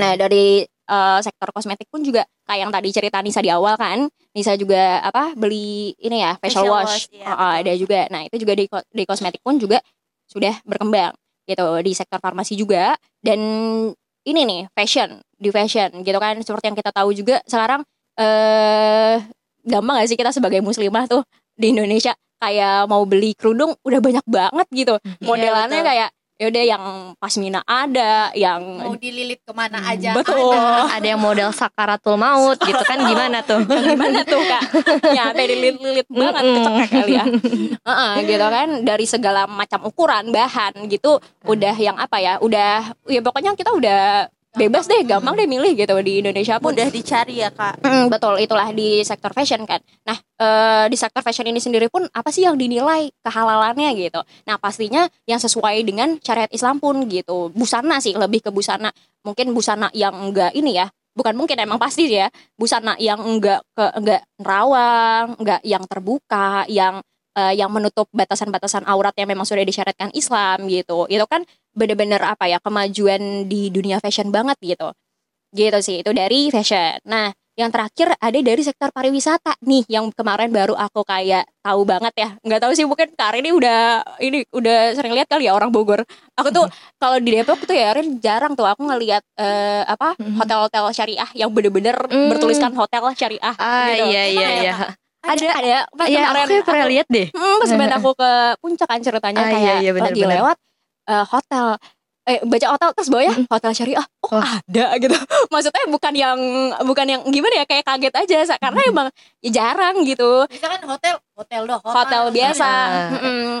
Nah 0.00 0.16
dari 0.16 0.64
eh, 0.64 1.18
sektor 1.20 1.48
kosmetik 1.52 1.88
pun 1.92 2.00
juga 2.00 2.24
kayak 2.48 2.60
yang 2.68 2.72
tadi 2.72 2.88
cerita 2.92 3.20
Nisa 3.20 3.40
di 3.44 3.52
awal 3.52 3.76
kan, 3.76 4.08
Nisa 4.32 4.56
juga 4.56 5.00
apa 5.04 5.36
beli 5.36 5.92
ini 6.00 6.24
ya 6.24 6.36
facial, 6.40 6.64
Facial 6.64 6.72
wash, 6.72 7.08
wash, 7.12 7.24
oh, 7.24 7.36
betul. 7.36 7.60
ada 7.60 7.72
juga. 7.76 8.00
Nah 8.08 8.20
itu 8.24 8.36
juga 8.40 8.52
di 8.56 8.64
di 8.68 9.04
kosmetik 9.04 9.40
pun 9.44 9.56
juga 9.60 9.78
sudah 10.28 10.56
berkembang 10.64 11.12
gitu 11.44 11.66
di 11.84 11.92
sektor 11.92 12.16
farmasi 12.24 12.56
juga 12.56 12.96
dan 13.20 13.40
ini 14.24 14.40
nih 14.48 14.62
fashion 14.72 15.20
di 15.36 15.52
fashion 15.52 16.00
gitu 16.00 16.16
kan 16.16 16.40
seperti 16.40 16.72
yang 16.72 16.76
kita 16.80 16.88
tahu 16.88 17.12
juga 17.12 17.44
sekarang 17.44 17.84
eh 18.16 19.20
gampang 19.64 19.96
gak 19.98 20.08
sih 20.08 20.16
kita 20.16 20.30
sebagai 20.30 20.60
muslimah 20.60 21.04
tuh 21.04 21.24
di 21.54 21.72
Indonesia 21.72 22.12
kayak 22.36 22.84
mau 22.84 23.02
beli 23.02 23.32
kerudung 23.32 23.72
udah 23.80 23.98
banyak 23.98 24.24
banget 24.24 24.66
gitu. 24.70 24.94
Modelannya 25.20 25.80
betul. 25.80 25.88
kayak 25.88 26.10
yaudah 26.34 26.64
yang 26.66 26.84
pasmina 27.14 27.62
ada 27.62 28.34
yang 28.34 28.58
mau 28.58 28.98
dililit 28.98 29.38
ke 29.40 29.54
mana 29.54 29.78
Hmm, 29.78 29.92
aja 29.94 30.10
betul. 30.12 30.50
ada. 30.50 30.90
ada 30.98 31.06
yang 31.06 31.22
model 31.22 31.54
sakaratul 31.54 32.18
maut 32.18 32.58
gitu 32.58 32.82
kan 32.82 32.98
gimana 33.06 33.38
tuh? 33.40 33.62
Gimana 33.62 34.26
tuh 34.26 34.42
kak? 34.42 34.62
Ya 35.14 35.30
dililit-lilit 35.38 36.10
banget 36.10 36.42
kecekek 36.42 36.88
kali 36.90 37.12
ya. 37.14 37.24
Heeh, 37.80 38.12
gitu 38.26 38.46
kan. 38.50 38.68
Dari 38.82 39.06
segala 39.06 39.46
macam 39.46 39.86
ukuran 39.86 40.34
bahan 40.34 40.74
gitu 40.90 41.22
udah 41.46 41.74
yang 41.78 41.94
apa 41.96 42.18
ya 42.18 42.42
udah 42.42 42.82
ya 43.06 43.20
pokoknya 43.22 43.54
kita 43.54 43.70
udah 43.70 44.26
bebas 44.54 44.86
deh 44.86 45.02
gampang 45.02 45.34
deh 45.34 45.50
milih 45.50 45.74
gitu 45.74 45.94
di 46.00 46.22
Indonesia 46.22 46.62
pun. 46.62 46.72
Mudah 46.72 46.88
dicari 46.88 47.42
ya 47.42 47.50
kak. 47.50 47.82
Mm, 47.82 48.06
betul 48.06 48.38
itulah 48.38 48.70
di 48.70 49.02
sektor 49.02 49.34
fashion 49.34 49.66
kan. 49.66 49.82
Nah 50.06 50.16
eh, 50.16 50.84
di 50.88 50.96
sektor 50.96 51.20
fashion 51.20 51.50
ini 51.50 51.58
sendiri 51.58 51.90
pun 51.90 52.06
apa 52.14 52.30
sih 52.30 52.46
yang 52.46 52.54
dinilai 52.54 53.10
kehalalannya 53.20 53.90
gitu? 53.98 54.22
Nah 54.46 54.56
pastinya 54.56 55.10
yang 55.26 55.42
sesuai 55.42 55.82
dengan 55.82 56.16
syariat 56.22 56.48
Islam 56.54 56.78
pun 56.78 57.02
gitu. 57.10 57.50
Busana 57.52 57.98
sih 57.98 58.14
lebih 58.14 58.46
ke 58.46 58.50
busana. 58.54 58.94
Mungkin 59.26 59.50
busana 59.50 59.90
yang 59.92 60.14
enggak 60.14 60.54
ini 60.54 60.78
ya. 60.78 60.86
Bukan 61.14 61.34
mungkin 61.34 61.58
emang 61.58 61.82
pasti 61.82 62.06
ya. 62.10 62.30
Busana 62.54 62.94
yang 63.02 63.18
enggak 63.20 63.66
ke 63.74 63.84
enggak 63.98 64.22
nerawang 64.38 65.34
enggak 65.42 65.60
yang 65.66 65.82
terbuka 65.90 66.62
yang 66.70 67.02
eh, 67.34 67.54
yang 67.58 67.70
menutup 67.74 68.06
batasan-batasan 68.14 68.86
aurat 68.86 69.12
yang 69.18 69.26
memang 69.26 69.42
sudah 69.42 69.66
disyariatkan 69.66 70.14
Islam 70.14 70.70
gitu. 70.70 71.10
Itu 71.10 71.26
kan 71.26 71.42
bener-bener 71.74 72.22
apa 72.22 72.46
ya 72.46 72.58
kemajuan 72.58 73.44
di 73.44 73.68
dunia 73.68 73.98
fashion 73.98 74.30
banget 74.30 74.56
gitu. 74.62 74.94
Gitu 75.50 75.78
sih 75.82 75.96
itu 76.02 76.10
dari 76.10 76.48
fashion. 76.50 76.98
Nah 77.06 77.30
yang 77.54 77.70
terakhir 77.70 78.18
ada 78.18 78.34
dari 78.34 78.66
sektor 78.66 78.90
pariwisata 78.90 79.54
nih 79.62 79.86
yang 79.86 80.10
kemarin 80.10 80.50
baru 80.50 80.74
aku 80.74 81.06
kayak 81.06 81.46
tahu 81.62 81.86
banget 81.86 82.10
ya. 82.18 82.28
Nggak 82.42 82.60
tahu 82.66 82.72
sih 82.74 82.82
mungkin 82.82 83.14
Karin 83.14 83.46
ini 83.46 83.54
udah 83.54 84.02
ini 84.18 84.42
udah 84.50 84.90
sering 84.98 85.14
lihat 85.14 85.30
kali 85.30 85.46
ya 85.46 85.54
orang 85.54 85.70
Bogor. 85.70 86.02
Aku 86.34 86.50
tuh 86.50 86.66
kalau 86.98 87.22
di 87.22 87.30
Depok 87.30 87.62
tuh 87.62 87.78
ya 87.78 87.94
Rin 87.94 88.18
jarang 88.18 88.58
tuh 88.58 88.66
aku 88.66 88.82
ngelihat 88.82 89.22
eh, 89.38 89.86
apa 89.86 90.18
Mhm. 90.18 90.42
hotel-hotel 90.42 90.84
syariah 90.90 91.30
yang 91.38 91.54
bener-bener 91.54 91.94
Hmm. 92.10 92.26
bertuliskan 92.34 92.74
hotel 92.74 93.06
syariah 93.14 93.54
ah 93.54 93.86
gitu. 93.94 94.04
iya 94.10 94.22
iya 94.26 94.48
iya. 94.58 94.74
Ada 95.24 95.46
ada 95.56 95.76
pas 95.94 96.06
ya 96.10 96.20
kemarin 96.26 96.46
aku 96.52 96.66
pernah 96.66 96.88
lihat 96.90 97.06
deh. 97.08 97.26
Hmm, 97.30 97.56
pas 97.62 97.70
kemarin 97.72 97.94
aku 97.96 98.10
ke 98.18 98.30
puncak 98.58 98.88
kan 98.90 98.98
ceritanya 98.98 99.40
Ah, 99.40 99.48
iya, 99.48 99.54
kayak 99.54 99.76
iya, 99.78 99.90
benar, 99.94 100.10
lagi 100.10 100.22
benar. 100.26 100.32
lewat 100.42 100.56
eh, 101.04 101.24
hotel. 101.24 101.76
Eh 102.24 102.40
baca 102.40 102.66
hotel 102.72 102.88
terus 102.96 103.08
bawahnya 103.12 103.36
Mm. 103.36 103.46
hotel 103.46 103.72
syariah. 103.72 104.06
Oh 104.24 104.32
Oh. 104.32 104.40
ada 104.40 104.86
gitu. 104.96 105.12
Maksudnya 105.52 105.84
bukan 105.86 106.12
yang 106.14 106.38
bukan 106.80 107.06
yang 107.06 107.20
gimana 107.28 107.60
ya 107.60 107.64
kayak 107.64 107.84
kaget 107.84 108.14
aja 108.16 108.38
Sa- 108.48 108.56
karena 108.56 108.80
Mm. 108.80 108.90
emang 108.90 109.06
ya 109.40 109.50
jarang 109.52 109.96
gitu. 110.02 110.48
Bisa 110.48 110.66
kan 110.66 110.80
hotel 110.82 111.20
hotel 111.36 111.62
doh 111.68 111.80
hotel 111.80 112.22
biasa. 112.32 112.64
Ah, 112.64 113.08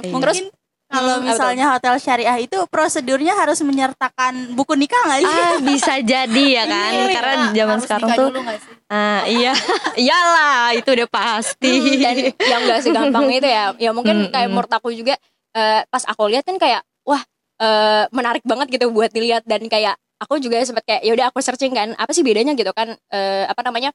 terus 0.00 0.36
mungkin 0.40 0.46
kalau 0.86 1.16
Hmm, 1.18 1.26
misalnya 1.26 1.64
hotel 1.68 1.94
syariah 1.98 2.38
itu 2.38 2.54
prosedurnya 2.70 3.34
harus 3.34 3.58
menyertakan 3.60 4.54
buku 4.54 4.78
nikah 4.78 5.00
nggak 5.02 5.20
sih? 5.20 5.40
Ah 5.42 5.54
bisa 5.58 5.94
jadi 5.98 6.44
ya 6.54 6.64
kan? 6.64 6.90
Iya, 6.92 7.06
karena 7.10 7.34
zaman 7.50 7.72
Harus 7.74 7.84
sekarang 7.84 8.08
nikah 8.08 8.16
tuh 8.16 8.28
nggak 8.30 8.58
ah 8.86 9.20
iya. 9.26 9.52
Iyalah 10.04 10.72
itu 10.72 10.88
udah 10.88 11.08
pasti. 11.10 11.72
Hmm, 11.74 11.98
dan 11.98 12.16
yang 12.38 12.60
gak 12.64 12.80
segampang 12.80 13.26
itu 13.28 13.44
ya 13.44 13.74
ya 13.76 13.90
mungkin 13.90 14.28
Mm, 14.28 14.30
kayak 14.30 14.46
mm. 14.46 14.52
menurut 14.54 14.72
aku 14.72 14.88
juga 14.88 15.14
eh, 15.52 15.80
pas 15.84 16.04
aku 16.04 16.30
lihat 16.30 16.46
kan 16.46 16.56
kayak 16.56 16.80
eh, 17.58 18.04
menarik 18.10 18.42
banget 18.42 18.68
gitu 18.70 18.90
buat 18.90 19.10
dilihat. 19.10 19.44
Dan 19.44 19.66
kayak 19.66 19.94
aku 20.18 20.38
juga 20.38 20.62
sempat 20.62 20.82
kayak 20.84 21.02
ya 21.04 21.12
udah 21.12 21.26
aku 21.28 21.38
searching 21.38 21.74
kan 21.74 21.92
apa 21.94 22.10
sih 22.10 22.22
bedanya 22.22 22.54
gitu 22.54 22.70
kan 22.72 22.94
eh, 23.10 23.44
apa 23.44 23.60
namanya 23.62 23.90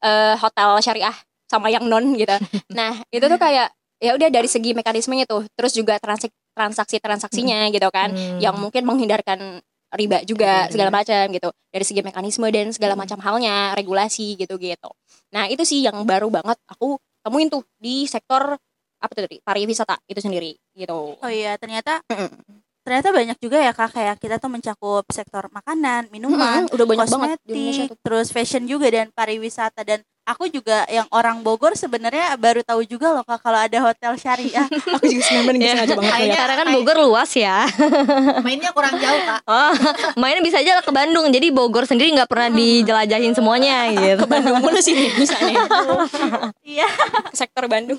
eh, 0.00 0.34
hotel 0.38 0.78
syariah 0.80 1.14
sama 1.50 1.68
yang 1.68 1.84
non 1.84 2.14
gitu. 2.14 2.32
Nah 2.78 2.98
itu 3.08 3.24
tuh 3.24 3.36
kayak 3.36 3.70
ya 4.02 4.12
udah 4.16 4.28
dari 4.28 4.48
segi 4.50 4.74
mekanismenya 4.74 5.24
tuh 5.24 5.46
terus 5.54 5.72
juga 5.72 5.96
transaksi 5.96 6.34
transaksi 6.54 6.96
transaksinya 6.98 7.66
gitu 7.70 7.88
kan 7.90 8.10
Hmm. 8.14 8.38
yang 8.38 8.54
mungkin 8.58 8.84
menghindarkan 8.84 9.58
riba 9.94 10.26
juga 10.26 10.66
Iya, 10.66 10.74
segala 10.74 10.90
macam 10.90 11.22
gitu. 11.30 11.48
Dari 11.70 11.84
segi 11.86 12.02
mekanisme 12.02 12.46
dan 12.50 12.74
segala 12.74 12.98
macam 12.98 13.18
halnya 13.22 13.74
regulasi 13.74 14.34
gitu 14.34 14.58
gitu 14.58 14.90
nah 15.34 15.50
itu 15.50 15.66
sih 15.66 15.82
yang 15.82 15.98
baru 16.06 16.30
banget 16.30 16.54
aku 16.70 16.94
temuin 17.26 17.50
tuh 17.50 17.66
di 17.74 18.06
sektor 18.06 18.54
apa 19.02 19.10
tuh 19.10 19.26
tadi 19.26 19.42
pariwisata 19.42 19.98
itu 20.06 20.20
sendiri 20.22 20.54
gitu. 20.78 21.18
Oh 21.18 21.30
iya 21.30 21.58
ternyata 21.58 21.98
Mm-mm. 22.06 22.62
Ternyata 22.84 23.08
banyak 23.10 23.38
juga 23.38 23.56
ya 23.58 23.72
kak 23.72 23.90
kayak 23.90 24.16
kita 24.18 24.36
tuh 24.36 24.46
mencakup 24.46 25.02
sektor 25.08 25.48
makanan 25.48 26.06
minuman 26.08 26.62
Mm-mm, 26.62 26.74
udah 26.74 26.86
banyak 26.86 27.08
banget 27.08 27.38
di 27.40 27.50
Indonesia 27.50 27.72
kosmetik 27.80 27.88
tuh. 27.90 27.98
terus 28.02 28.26
fashion 28.28 28.64
juga 28.64 28.86
dan 28.86 29.08
pariwisata. 29.10 29.80
Dan 29.82 29.98
aku 30.22 30.46
juga 30.46 30.84
yang 30.86 31.08
orang 31.10 31.40
Bogor 31.40 31.72
sebenarnya 31.72 32.32
baru 32.34 32.60
tahu 32.60 32.84
juga 32.84 33.10
loh 33.10 33.20
kak 33.22 33.40
kalau 33.40 33.56
ada 33.58 33.78
hotel 33.82 34.12
syariah. 34.14 34.64
Aku 34.94 35.04
juga 35.04 35.20
sebenarnya 35.22 35.50
nggak 35.50 35.64
Iya. 35.64 35.72
sengaja 35.74 35.94
banget 35.94 36.04
Kayaknya- 36.06 36.20
ngeliat. 36.24 36.38
karena 36.38 36.54
kan 36.54 36.68
Bogor 36.70 36.96
luas 36.98 37.30
ya. 37.34 37.58
Mainnya 38.44 38.70
kurang 38.70 38.94
jauh 38.94 39.20
kak. 39.22 39.40
Oh 39.44 39.72
mainnya 40.14 40.40
bisa 40.40 40.56
aja 40.58 40.72
lah 40.74 40.84
ke 40.84 40.90
Bandung. 40.90 41.26
Jadi 41.28 41.46
Bogor 41.50 41.84
sendiri 41.84 42.12
nggak 42.12 42.28
pernah 42.28 42.48
dijelajahin 42.50 43.32
semuanya 43.32 43.88
gitu. 43.90 44.20
Ke 44.20 44.26
Bandung 44.26 44.56
mulu 44.60 44.78
sih 44.78 44.92
nih 44.92 45.10
misalnya 45.14 45.64
iya. 46.76 46.88
Ke 47.28 47.34
sektor 47.34 47.64
Bandung. 47.66 47.96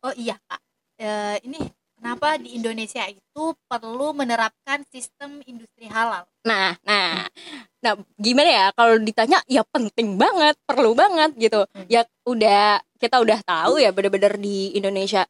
Oh 0.00 0.14
iya 0.14 0.34
kak. 0.40 0.60
Eh, 0.96 1.36
ini 1.44 1.60
kenapa 2.00 2.40
di 2.40 2.56
Indonesia 2.56 3.04
itu 3.04 3.44
perlu 3.68 4.16
menerapkan 4.16 4.80
sistem 4.88 5.44
industri 5.44 5.84
halal 5.92 6.24
Nah, 6.40 6.72
nah, 6.88 7.28
nah, 7.84 7.94
gimana 8.16 8.48
ya? 8.48 8.66
Kalau 8.72 8.96
ditanya, 8.96 9.44
ya 9.44 9.60
penting 9.60 10.16
banget, 10.16 10.56
perlu 10.64 10.96
banget 10.96 11.36
gitu. 11.36 11.68
Hmm. 11.68 11.84
Ya 11.84 12.08
udah 12.24 12.80
kita 12.96 13.20
udah 13.20 13.44
tahu 13.44 13.76
ya, 13.76 13.92
bener-bener 13.92 14.40
di 14.40 14.72
Indonesia 14.72 15.28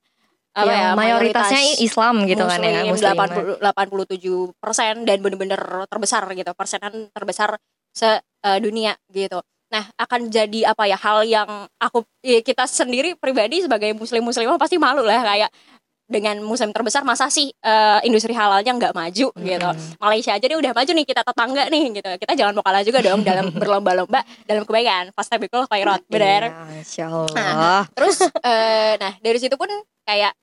apa 0.50 0.66
yang 0.66 0.94
ya 0.94 0.98
mayoritasnya 0.98 1.62
mayoritas 1.62 1.86
Islam 1.86 2.14
gitu 2.26 2.42
kan 2.42 2.58
ya 2.58 2.82
Muslim, 2.82 3.14
muslimat. 3.14 3.30
80 3.62 4.50
87 4.50 4.58
persen 4.58 4.94
dan 5.06 5.18
bener-bener 5.22 5.62
terbesar 5.86 6.22
gitu, 6.34 6.50
persenan 6.54 6.94
terbesar 7.10 7.58
se 7.90 8.22
eh, 8.22 8.58
dunia 8.62 8.94
gitu. 9.10 9.42
Nah, 9.70 9.86
akan 9.94 10.34
jadi 10.34 10.66
apa 10.66 10.90
ya 10.90 10.98
hal 10.98 11.22
yang 11.22 11.46
aku 11.78 12.02
ya, 12.26 12.42
kita 12.42 12.66
sendiri 12.66 13.14
pribadi 13.14 13.62
sebagai 13.62 13.94
muslim 13.94 14.26
muslimah 14.26 14.58
pasti 14.58 14.82
malu 14.82 15.06
lah 15.06 15.22
kayak 15.22 15.50
dengan 16.10 16.42
muslim 16.42 16.74
terbesar 16.74 17.06
masa 17.06 17.30
sih 17.30 17.54
eh, 17.54 17.98
industri 18.02 18.34
halalnya 18.34 18.74
nggak 18.74 18.90
maju 18.90 19.26
gitu. 19.30 19.68
Mm. 19.70 19.94
Malaysia 20.02 20.34
aja 20.34 20.42
nih 20.42 20.58
udah 20.58 20.72
maju 20.74 20.90
nih 20.90 21.06
kita 21.06 21.22
tetangga 21.22 21.64
nih 21.70 21.82
gitu. 21.94 22.10
Kita 22.18 22.32
jangan 22.34 22.52
mau 22.58 22.66
kalah 22.66 22.82
juga 22.82 22.98
dong 22.98 23.22
dalam 23.22 23.54
berlomba-lomba 23.62 24.26
dalam 24.42 24.66
kebaikan. 24.66 25.14
Fastabiqul 25.14 25.70
khairat, 25.70 26.02
benar. 26.10 26.50
Masya 26.66 27.06
Allah 27.06 27.86
Terus 27.94 28.26
eh, 28.42 28.98
nah 28.98 29.12
dari 29.22 29.38
situ 29.38 29.54
pun 29.54 29.70
kayak 30.02 30.34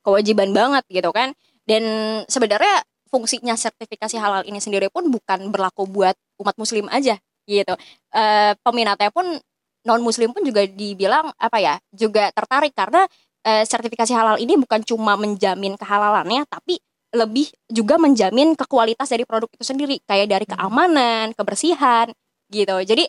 kewajiban 0.00 0.56
banget 0.56 0.88
gitu 0.88 1.12
kan. 1.12 1.36
Dan 1.68 1.84
sebenarnya 2.26 2.82
fungsinya 3.12 3.54
sertifikasi 3.54 4.16
halal 4.16 4.42
ini 4.48 4.56
sendiri 4.56 4.88
pun 4.88 5.12
bukan 5.12 5.52
berlaku 5.52 5.84
buat 5.84 6.16
umat 6.40 6.56
muslim 6.56 6.88
aja 6.88 7.20
gitu. 7.44 7.76
Eh, 8.16 8.52
peminatnya 8.64 9.12
pun 9.12 9.36
non 9.82 10.00
muslim 10.00 10.30
pun 10.30 10.42
juga 10.46 10.62
dibilang 10.64 11.34
apa 11.36 11.58
ya 11.58 11.74
juga 11.90 12.30
tertarik 12.30 12.72
karena 12.72 13.02
eh, 13.44 13.64
sertifikasi 13.66 14.12
halal 14.14 14.38
ini 14.38 14.58
bukan 14.58 14.82
cuma 14.86 15.14
menjamin 15.18 15.74
kehalalannya 15.78 16.46
tapi 16.46 16.78
lebih 17.12 17.52
juga 17.68 18.00
menjamin 18.00 18.56
kekualitas 18.56 19.12
dari 19.12 19.28
produk 19.28 19.50
itu 19.52 19.64
sendiri 19.66 20.00
kayak 20.08 20.32
dari 20.32 20.46
Hmm. 20.48 20.56
keamanan 20.56 21.36
kebersihan 21.36 22.08
gitu 22.48 22.76
jadi 22.84 23.04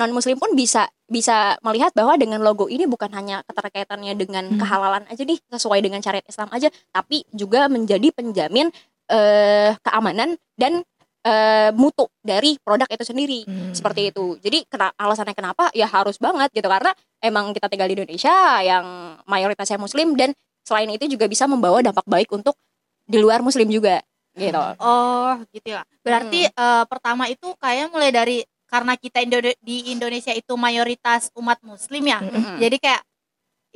non 0.00 0.16
muslim 0.16 0.40
pun 0.40 0.56
bisa 0.56 0.88
bisa 1.12 1.60
melihat 1.60 1.92
bahwa 1.92 2.16
dengan 2.16 2.40
logo 2.40 2.72
ini 2.72 2.88
bukan 2.88 3.12
hanya 3.12 3.44
keterkaitannya 3.44 4.16
dengan 4.16 4.48
Hmm. 4.48 4.58
kehalalan 4.64 5.04
aja 5.12 5.22
nih 5.28 5.36
sesuai 5.52 5.84
dengan 5.84 6.00
syariat 6.00 6.24
Islam 6.24 6.48
aja 6.56 6.72
tapi 6.88 7.28
juga 7.36 7.68
menjadi 7.68 8.08
penjamin 8.16 8.72
eh, 9.12 9.76
keamanan 9.84 10.40
dan 10.56 10.80
eh, 11.22 11.70
mutu 11.72 12.10
dari 12.20 12.58
produk 12.58 12.86
itu 12.90 13.04
sendiri 13.06 13.40
Hmm. 13.46 13.70
seperti 13.70 14.10
itu. 14.10 14.38
Jadi 14.42 14.66
kena, 14.66 14.90
alasannya 14.94 15.34
kenapa 15.34 15.70
ya 15.72 15.86
harus 15.86 16.18
banget 16.18 16.50
gitu 16.50 16.66
karena 16.66 16.90
emang 17.22 17.54
kita 17.54 17.70
tinggal 17.70 17.86
di 17.86 17.94
Indonesia 17.94 18.34
yang 18.60 19.16
mayoritasnya 19.26 19.78
muslim 19.78 20.14
dan 20.18 20.34
selain 20.62 20.90
itu 20.90 21.06
juga 21.10 21.26
bisa 21.26 21.46
membawa 21.46 21.82
dampak 21.82 22.06
baik 22.06 22.30
untuk 22.30 22.54
di 23.02 23.18
luar 23.18 23.42
muslim 23.42 23.66
juga 23.66 24.02
gitu. 24.32 24.56
oh 24.80 25.36
gitu 25.52 25.76
ya 25.76 25.82
berarti 26.00 26.48
eh, 26.48 26.84
pertama 26.88 27.28
itu 27.28 27.52
kayak 27.58 27.92
mulai 27.92 28.10
dari 28.10 28.40
karena 28.72 28.96
kita 28.96 29.20
Indo- 29.20 29.58
di 29.60 29.92
Indonesia 29.92 30.32
itu 30.32 30.56
mayoritas 30.56 31.28
umat 31.36 31.60
muslim 31.60 32.08
ya. 32.08 32.24
Mm-mm. 32.24 32.56
Jadi 32.56 32.80
kayak 32.80 33.04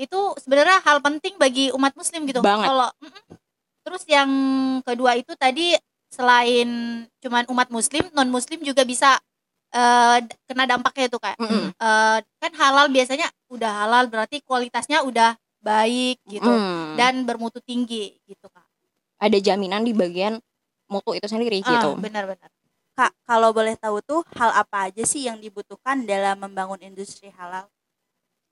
itu 0.00 0.20
sebenarnya 0.40 0.80
hal 0.80 1.04
penting 1.04 1.36
bagi 1.36 1.68
umat 1.76 1.92
muslim 1.92 2.24
gitu. 2.24 2.40
Banget. 2.40 2.72
Kalau 2.72 2.88
mm-mm. 3.04 3.22
terus 3.84 4.02
yang 4.08 4.30
kedua 4.80 5.20
itu 5.20 5.36
tadi 5.36 5.76
selain 6.10 6.68
cuman 7.20 7.44
umat 7.50 7.68
muslim, 7.68 8.06
non 8.12 8.28
muslim 8.30 8.62
juga 8.62 8.82
bisa 8.82 9.18
eh, 9.74 10.18
d- 10.24 10.36
kena 10.46 10.64
dampaknya 10.64 11.10
itu 11.10 11.18
kayak 11.18 11.38
Mm-mm. 11.38 11.74
eh, 11.74 12.18
kan 12.40 12.52
halal 12.56 12.86
biasanya 12.88 13.26
udah 13.50 13.72
halal 13.84 14.04
berarti 14.08 14.40
kualitasnya 14.42 15.02
udah 15.02 15.34
baik 15.60 16.22
gitu 16.24 16.46
Mm. 16.46 16.94
dan 16.94 17.14
bermutu 17.26 17.58
tinggi 17.58 18.14
gitu 18.24 18.46
kak. 18.48 18.62
ada 19.18 19.38
jaminan 19.40 19.82
di 19.82 19.90
bagian 19.90 20.38
mutu 20.86 21.16
itu 21.16 21.26
sendiri 21.26 21.58
Ah, 21.64 21.70
gitu. 21.74 21.98
benar-benar. 21.98 22.52
Kak, 22.96 23.12
kalau 23.28 23.52
boleh 23.52 23.76
tahu 23.76 24.00
tuh 24.00 24.20
hal 24.40 24.52
apa 24.56 24.88
aja 24.88 25.04
sih 25.04 25.28
yang 25.28 25.36
dibutuhkan 25.36 26.04
dalam 26.04 26.40
membangun 26.40 26.80
industri 26.80 27.28
halal? 27.34 27.66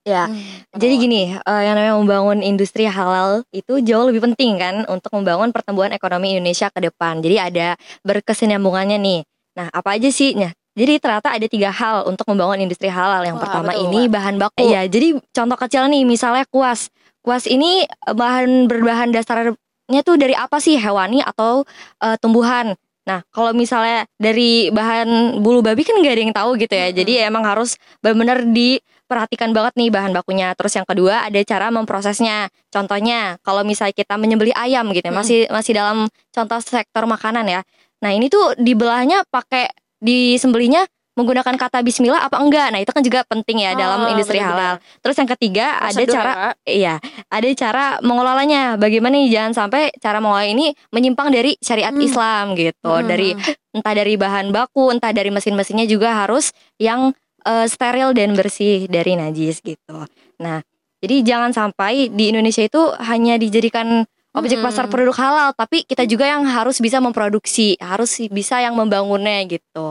Ya, 0.05 0.29
Hmm, 0.29 0.37
Jadi 0.77 0.93
gini, 1.01 1.21
eh, 1.33 1.61
yang 1.65 1.73
namanya 1.73 1.97
membangun 1.97 2.39
industri 2.45 2.85
halal 2.85 3.41
itu 3.49 3.81
jauh 3.81 4.05
lebih 4.05 4.21
penting 4.21 4.61
kan 4.61 4.85
untuk 4.85 5.09
membangun 5.17 5.49
pertumbuhan 5.49 5.89
ekonomi 5.97 6.37
Indonesia 6.37 6.69
ke 6.69 6.77
depan. 6.77 7.25
Jadi 7.25 7.41
ada 7.41 7.67
berkesinambungannya 8.05 9.01
nih. 9.01 9.19
Nah, 9.57 9.73
apa 9.73 9.97
aja 9.97 10.13
sih? 10.13 10.37
Nah, 10.37 10.53
jadi 10.77 11.01
ternyata 11.01 11.33
ada 11.33 11.47
tiga 11.49 11.73
hal 11.73 12.05
untuk 12.05 12.29
membangun 12.29 12.61
industri 12.61 12.85
halal. 12.85 13.25
Yang 13.25 13.41
Wah, 13.41 13.43
pertama 13.49 13.71
betul, 13.73 13.83
ini 13.89 14.01
bahan 14.05 14.35
baku. 14.37 14.61
Iya, 14.61 14.81
jadi 14.85 15.07
contoh 15.33 15.57
kecil 15.57 15.89
nih, 15.89 16.03
misalnya 16.05 16.45
kuas. 16.53 16.93
Kuas 17.25 17.49
ini 17.49 17.89
eh, 17.89 18.13
bahan 18.13 18.69
berbahan 18.69 19.09
dasarnya 19.09 20.01
tuh 20.05 20.21
dari 20.21 20.37
apa 20.37 20.61
sih? 20.61 20.77
Hewani 20.77 21.25
atau 21.25 21.65
eh, 22.05 22.13
tumbuhan? 22.21 22.77
Nah, 23.05 23.21
kalau 23.29 23.53
misalnya 23.53 24.09
dari 24.17 24.73
bahan 24.73 25.37
bulu 25.39 25.61
babi 25.61 25.85
kan 25.85 25.97
nggak 26.01 26.13
ada 26.13 26.21
yang 26.25 26.35
tahu 26.35 26.49
gitu 26.57 26.73
ya. 26.73 26.89
Jadi 26.89 27.21
emang 27.21 27.45
harus 27.45 27.77
benar-benar 28.01 28.41
diperhatikan 28.49 29.53
banget 29.53 29.73
nih 29.77 29.89
bahan 29.93 30.11
bakunya. 30.17 30.57
Terus 30.57 30.73
yang 30.73 30.87
kedua 30.89 31.21
ada 31.21 31.39
cara 31.45 31.69
memprosesnya. 31.69 32.49
Contohnya 32.73 33.37
kalau 33.45 33.61
misalnya 33.61 33.93
kita 33.93 34.17
menyembeli 34.17 34.51
ayam 34.57 34.89
gitu 34.89 35.05
ya, 35.05 35.13
Mm-mm. 35.13 35.21
masih 35.21 35.39
masih 35.53 35.71
dalam 35.77 36.09
contoh 36.33 36.59
sektor 36.65 37.05
makanan 37.05 37.45
ya. 37.45 37.61
Nah, 38.01 38.11
ini 38.11 38.27
tuh 38.27 38.57
dibelahnya 38.57 39.21
pakai 39.29 39.69
disembelinya 40.01 40.85
menggunakan 41.15 41.55
kata 41.55 41.79
bismillah 41.79 42.27
apa 42.27 42.37
enggak. 42.37 42.75
Nah, 42.75 42.79
itu 42.79 42.91
kan 42.91 42.99
juga 42.99 43.23
penting 43.23 43.63
ya 43.63 43.71
dalam 43.73 44.03
Ah, 44.03 44.11
industri 44.11 44.37
benar-benar. 44.37 44.79
halal. 44.79 44.99
Terus 44.99 45.15
yang 45.15 45.29
ketiga 45.31 45.65
ada 45.79 45.95
Prosedur 45.95 46.15
cara 46.15 46.31
ya. 46.31 46.51
Iya, 46.67 46.93
ada 47.31 47.47
cara 47.55 47.85
mengelolanya. 47.99 48.63
Bagaimana 48.75 49.15
nih 49.15 49.31
jangan 49.31 49.53
sampai 49.55 49.95
cara 49.97 50.19
mengolah 50.19 50.45
ini 50.45 50.75
menyimpang 50.91 51.31
dari 51.31 51.55
syariat 51.59 51.95
Hmm. 51.95 52.03
Islam 52.03 52.45
gitu. 52.53 52.91
Hmm. 52.91 53.07
Dari 53.07 53.31
entah 53.71 53.93
dari 53.95 54.13
bahan 54.15 54.51
baku, 54.51 54.91
entah 54.91 55.11
dari 55.11 55.31
mesin-mesinnya 55.31 55.87
juga 55.87 56.11
harus 56.15 56.51
yang 56.77 57.15
eh, 57.41 57.65
steril 57.65 58.11
dan 58.11 58.35
bersih 58.35 58.89
dari 58.89 59.15
najis 59.15 59.61
gitu. 59.61 60.03
Nah, 60.41 60.59
jadi 60.99 61.21
jangan 61.21 61.53
sampai 61.53 62.09
di 62.09 62.33
Indonesia 62.33 62.65
itu 62.65 62.81
hanya 62.97 63.37
dijadikan 63.37 64.03
objek 64.33 64.59
Mm-mm. 64.59 64.67
pasar 64.67 64.89
produk 64.89 65.15
halal, 65.15 65.49
tapi 65.53 65.85
kita 65.85 66.03
juga 66.03 66.27
yang 66.27 66.43
harus 66.43 66.81
bisa 66.81 66.99
memproduksi, 66.99 67.79
harus 67.79 68.19
bisa 68.27 68.59
yang 68.59 68.75
membangunnya 68.75 69.45
gitu. 69.47 69.87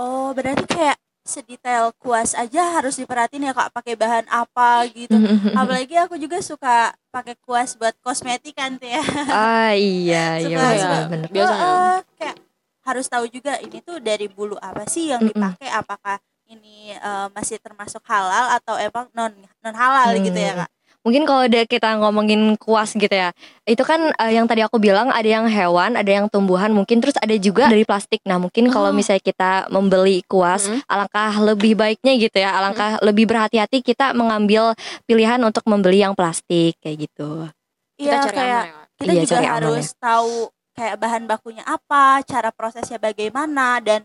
Oh, 0.00 0.32
berarti 0.32 0.64
kayak 0.64 0.96
sedetail 1.20 1.92
kuas 1.94 2.32
aja 2.32 2.80
harus 2.80 2.96
diperhatiin 2.96 3.44
ya 3.44 3.52
kak 3.52 3.68
pakai 3.70 3.92
bahan 3.94 4.24
apa 4.26 4.88
gitu. 4.88 5.12
Apalagi 5.52 5.92
aku 5.94 6.16
juga 6.16 6.40
suka 6.40 6.76
pakai 7.10 7.36
kuas 7.38 7.76
buat 7.76 7.92
kosmetik 8.00 8.56
kan 8.56 8.80
tuh 8.80 8.88
ya. 8.88 9.02
ah 9.28 9.70
iya 9.70 10.24
iya 10.40 10.56
Suka- 10.56 11.06
bener. 11.06 11.28
Biasanya. 11.28 11.72
Kayak 12.16 12.36
harus 12.80 13.06
tahu 13.06 13.28
juga 13.28 13.60
ini 13.60 13.78
tuh 13.80 14.00
dari 14.00 14.26
bulu 14.26 14.56
apa 14.56 14.88
sih 14.88 15.12
yang 15.12 15.20
dipakai 15.22 15.68
apakah 15.68 16.16
ini 16.48 16.90
eh, 16.90 17.26
masih 17.30 17.60
termasuk 17.60 18.00
halal 18.08 18.56
atau 18.56 18.74
emang 18.74 19.06
non 19.12 19.30
non 19.60 19.74
halal 19.76 20.16
gitu 20.18 20.34
ya 20.34 20.56
Hmm. 20.56 20.60
kak. 20.64 20.70
Mungkin 21.00 21.24
kalau 21.24 21.48
udah 21.48 21.64
kita 21.64 21.96
ngomongin 21.96 22.60
kuas 22.60 22.92
gitu 22.92 23.08
ya, 23.08 23.32
itu 23.64 23.80
kan 23.88 24.12
eh, 24.20 24.36
yang 24.36 24.44
tadi 24.44 24.60
aku 24.60 24.76
bilang 24.76 25.08
ada 25.08 25.24
yang 25.24 25.48
hewan, 25.48 25.96
ada 25.96 26.10
yang 26.12 26.28
tumbuhan, 26.28 26.68
mungkin 26.76 27.00
terus 27.00 27.16
ada 27.16 27.32
juga 27.40 27.72
dari 27.72 27.88
plastik. 27.88 28.20
Nah 28.28 28.36
mungkin 28.36 28.68
kalau 28.68 28.92
Oh. 28.92 28.96
misalnya 28.96 29.24
kita 29.24 29.50
membeli 29.72 30.20
kuas, 30.28 30.68
Mm-mm. 30.68 30.84
alangkah 30.84 31.32
lebih 31.40 31.72
baiknya 31.72 32.12
gitu 32.20 32.36
ya, 32.36 32.52
alangkah 32.52 33.00
lebih 33.00 33.24
berhati-hati 33.24 33.80
kita 33.80 34.12
mengambil 34.12 34.76
pilihan 35.08 35.40
untuk 35.40 35.64
membeli 35.64 36.04
yang 36.04 36.12
plastik 36.12 36.76
kayak 36.84 37.08
gitu. 37.08 37.48
Iya 37.96 38.04
Kita 38.04 38.16
cari 38.28 38.36
kayak 38.36 38.60
aman 38.60 38.68
ya, 38.68 38.80
kita 39.00 39.12
Iya, 39.16 39.22
juga 39.24 39.32
cari 39.32 39.46
aman 39.48 39.56
harus 39.56 39.88
tahu 39.96 40.34
kayak 40.76 40.96
bahan 41.00 41.22
bakunya 41.24 41.64
apa, 41.64 42.04
cara 42.28 42.48
prosesnya 42.52 43.00
bagaimana 43.00 43.80
dan 43.80 44.04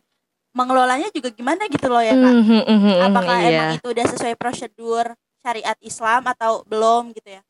mengelolanya 0.56 1.12
juga 1.12 1.28
gimana 1.36 1.68
gitu 1.68 1.92
loh 1.92 2.00
ya 2.00 2.16
kak. 2.16 2.32
Mhm, 2.40 2.40
mhm, 2.40 2.64
mhm, 2.72 2.96
Apakah 3.04 3.36
iya. 3.44 3.48
emang 3.52 3.70
itu 3.76 3.88
udah 3.92 4.06
sesuai 4.08 4.36
prosedur 4.40 5.06
syariat 5.46 5.78
Islam 5.86 6.26
atau 6.26 6.66
belum 6.66 7.14
gitu 7.14 7.30
ya? 7.38 7.42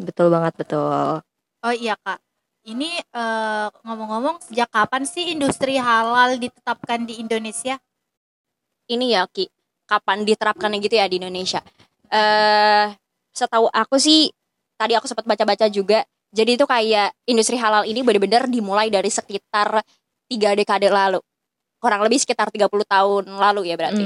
Betul 0.00 0.32
banget 0.32 0.56
betul. 0.56 1.20
Oh 1.60 1.74
iya 1.76 2.00
kak. 2.00 2.16
Ini 2.64 3.04
eh, 3.04 3.68
ngomong-ngomong 3.84 4.40
sejak 4.48 4.72
kapan 4.72 5.04
sih 5.04 5.36
industri 5.36 5.76
halal 5.76 6.40
ditetapkan 6.40 7.04
di 7.04 7.20
Indonesia? 7.20 7.76
ini 8.90 9.14
ya 9.14 9.24
Ki, 9.30 9.48
kapan 9.88 10.26
diterapkannya 10.26 10.78
gitu 10.82 11.00
ya 11.00 11.06
di 11.08 11.16
Indonesia? 11.22 11.64
Eh, 12.12 12.86
setahu 13.32 13.72
aku 13.72 13.96
sih 13.96 14.28
tadi 14.76 14.92
aku 14.92 15.08
sempat 15.08 15.24
baca-baca 15.24 15.66
juga. 15.72 16.04
Jadi 16.32 16.56
itu 16.56 16.64
kayak 16.64 17.12
industri 17.28 17.60
halal 17.60 17.84
ini 17.84 18.00
benar-benar 18.00 18.48
dimulai 18.48 18.88
dari 18.88 19.08
sekitar 19.12 19.84
tiga 20.28 20.56
dekade 20.56 20.88
lalu. 20.88 21.20
Kurang 21.76 22.00
lebih 22.04 22.20
sekitar 22.20 22.48
30 22.48 22.84
tahun 22.88 23.24
lalu 23.36 23.68
ya 23.68 23.76
berarti. 23.76 24.04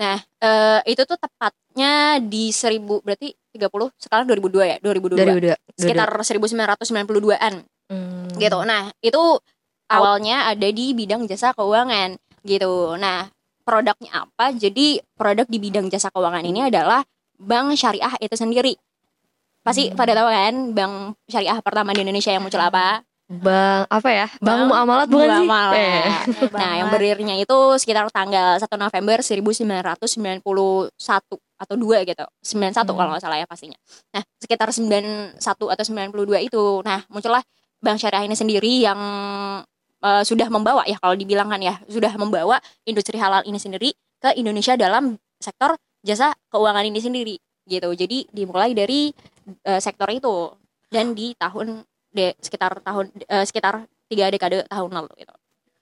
Mhm. 0.00 0.18
Eh, 0.42 0.80
itu 0.92 1.02
tuh 1.04 1.18
tepatnya 1.20 2.18
di 2.22 2.48
1000 2.50 3.00
berarti 3.04 3.36
30 3.52 3.92
sekarang 4.00 4.24
2002 4.24 4.64
ya, 4.64 4.76
2022. 4.80 5.52
2002. 5.52 5.56
Sekitar 5.76 6.08
1992-an 6.24 7.54
Hmm. 7.92 8.28
gitu. 8.40 8.58
Nah, 8.64 8.88
itu 9.04 9.22
awalnya 9.92 10.48
ada 10.48 10.68
di 10.72 10.96
bidang 10.96 11.28
jasa 11.28 11.52
keuangan 11.52 12.16
gitu. 12.42 12.96
Nah, 12.96 13.28
produknya 13.62 14.24
apa? 14.26 14.56
Jadi 14.56 14.98
produk 15.14 15.44
di 15.46 15.58
bidang 15.60 15.86
jasa 15.92 16.08
keuangan 16.08 16.42
ini 16.42 16.72
adalah 16.72 17.04
bank 17.36 17.76
syariah 17.76 18.16
itu 18.18 18.32
sendiri. 18.32 18.74
Pasti 19.62 19.92
Hmm. 19.92 19.94
pada 19.94 20.16
tahu 20.16 20.28
kan 20.32 20.54
bank 20.74 20.94
syariah 21.28 21.58
pertama 21.60 21.92
di 21.92 22.00
Indonesia 22.02 22.32
yang 22.32 22.42
muncul 22.42 22.58
apa? 22.58 23.04
Bang 23.32 23.88
apa 23.88 24.08
ya? 24.12 24.28
Bang, 24.44 24.68
Bang 24.68 24.68
Muamalat 24.68 25.08
bukan 25.08 25.24
sih? 25.24 25.48
Muamalat. 25.48 25.76
Eh. 25.80 26.04
Nah, 26.60 26.72
yang 26.84 26.88
berdirinya 26.92 27.32
itu 27.40 27.56
sekitar 27.80 28.04
tanggal 28.12 28.60
1 28.60 28.68
November 28.76 29.24
1991 29.24 30.44
atau 31.56 31.74
2 31.78 32.04
gitu. 32.04 32.24
91 32.44 32.92
Hmm. 32.92 32.98
kalau 32.98 33.10
nggak 33.16 33.24
salah 33.24 33.38
ya 33.40 33.48
pastinya. 33.48 33.78
Nah, 34.12 34.20
sekitar 34.36 34.68
91 34.68 35.72
atau 35.72 35.84
92 35.84 36.44
itu. 36.44 36.84
Nah, 36.84 37.08
muncullah 37.08 37.40
Bank 37.80 37.96
Syariah 38.04 38.28
ini 38.28 38.36
sendiri 38.36 38.84
yang 38.84 39.00
eh, 40.02 40.22
sudah 40.28 40.52
membawa 40.52 40.84
ya 40.84 41.00
kalau 41.00 41.16
dibilang 41.16 41.48
kan 41.48 41.62
ya, 41.62 41.80
sudah 41.88 42.12
membawa 42.20 42.60
industri 42.84 43.16
halal 43.16 43.40
ini 43.48 43.56
sendiri 43.56 43.96
ke 44.20 44.36
Indonesia 44.36 44.76
dalam 44.76 45.16
sektor 45.40 45.78
jasa 46.04 46.36
keuangan 46.52 46.84
ini 46.84 47.00
sendiri 47.00 47.34
gitu. 47.64 47.96
Jadi 47.96 48.28
dimulai 48.28 48.76
dari 48.76 49.08
eh, 49.64 49.80
sektor 49.80 50.10
itu 50.12 50.52
dan 50.92 51.16
di 51.16 51.32
tahun 51.40 51.80
de, 52.12 52.36
sekitar 52.38 52.76
tahun 52.78 53.08
eh, 53.18 53.42
sekitar 53.42 53.74
tiga 54.06 54.28
dekade 54.28 54.62
tahun 54.66 54.90
lalu 54.92 55.10
gitu 55.18 55.34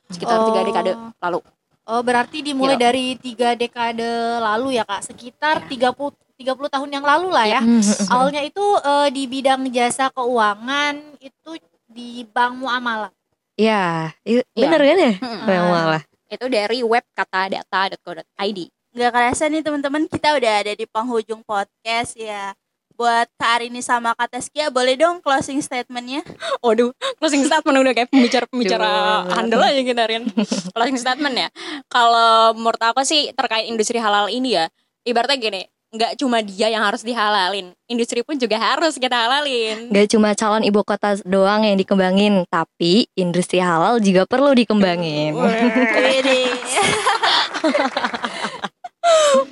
sekitar 0.08 0.38
tiga 0.42 0.60
Oh. 0.60 0.64
dekade 0.64 0.92
lalu 1.20 1.40
Oh 1.84 2.00
berarti 2.00 2.38
dimulai 2.40 2.74
Gitu. 2.74 2.84
dari 2.84 3.06
tiga 3.16 3.50
dekade 3.52 4.06
lalu 4.38 4.78
ya 4.78 4.86
kak, 4.86 5.02
sekitar 5.02 5.66
30 5.66 6.14
30 6.38 6.70
tahun 6.70 6.86
yang 6.88 7.02
lalu 7.02 7.28
lah 7.28 7.42
ya. 7.44 7.58
Mhm. 7.58 7.82
Awalnya 8.14 8.42
itu 8.42 8.62
eh, 8.78 9.08
di 9.10 9.26
bidang 9.26 9.66
jasa 9.68 10.06
keuangan 10.08 10.94
itu 11.18 11.50
di 11.84 12.22
Bank 12.24 12.56
Muamalah. 12.56 13.10
Ya, 13.58 14.14
Iya. 14.22 14.46
bener 14.54 14.78
kan 14.80 14.98
ya? 15.00 15.12
Mm-mm. 15.18 15.44
Bang 15.44 15.64
Muamalah. 15.66 16.02
itu 16.30 16.46
dari 16.46 16.78
web 16.80 17.02
katadata.co.id 17.10 18.58
Gak 18.90 19.10
kerasa 19.10 19.46
nih 19.46 19.60
teman-teman 19.60 20.06
kita 20.06 20.34
udah 20.34 20.52
ada 20.60 20.72
di 20.72 20.82
penghujung 20.84 21.42
podcast 21.42 22.14
ya. 22.14 22.54
Buat 23.00 23.32
Kak 23.40 23.64
Arini 23.64 23.80
sama 23.80 24.12
Kak 24.12 24.28
Teskia 24.28 24.68
boleh 24.68 24.92
dong 24.92 25.24
closing 25.24 25.56
statementnya? 25.64 26.20
Waduh, 26.60 26.92
closing 27.16 27.48
statement 27.48 27.80
udah 27.80 27.96
kayak 27.96 28.12
pembicara-pembicara 28.12 29.24
Duh. 29.24 29.40
handal 29.40 29.64
aja 29.64 29.80
kita 29.80 30.04
Rin. 30.04 30.28
closing 30.76 31.00
statement 31.00 31.32
ya. 31.32 31.48
Kalau 31.88 32.52
menurut 32.52 32.76
aku 32.76 33.00
sih 33.00 33.32
terkait 33.32 33.72
industri 33.72 33.96
halal 33.96 34.28
ini 34.28 34.52
ya, 34.60 34.68
ibaratnya 35.08 35.40
gini, 35.40 35.64
nggak 35.96 36.20
cuma 36.20 36.44
dia 36.44 36.68
yang 36.68 36.84
harus 36.84 37.00
dihalalin, 37.00 37.72
industri 37.88 38.20
pun 38.20 38.36
juga 38.36 38.60
harus 38.60 39.00
kita 39.00 39.16
halalin. 39.16 39.88
Gak 39.88 40.12
cuma 40.12 40.36
calon 40.36 40.60
ibu 40.60 40.84
kota 40.84 41.16
doang 41.24 41.64
yang 41.64 41.80
dikembangin, 41.80 42.44
tapi 42.52 43.08
industri 43.16 43.64
halal 43.64 43.96
juga 44.04 44.28
perlu 44.28 44.52
dikembangin. 44.52 45.40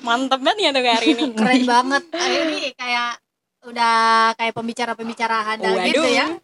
Mantep 0.04 0.36
banget 0.44 0.68
ya 0.68 0.76
tuh 0.76 0.84
hari 0.84 1.16
ini. 1.16 1.32
Keren 1.32 1.64
banget. 1.64 2.02
Ini 2.12 2.76
kayak 2.76 3.24
udah 3.68 3.94
kayak 4.34 4.52
pembicara-pembicara 4.52 5.36
handal 5.44 5.76
gitu 5.82 6.04
ya. 6.04 6.26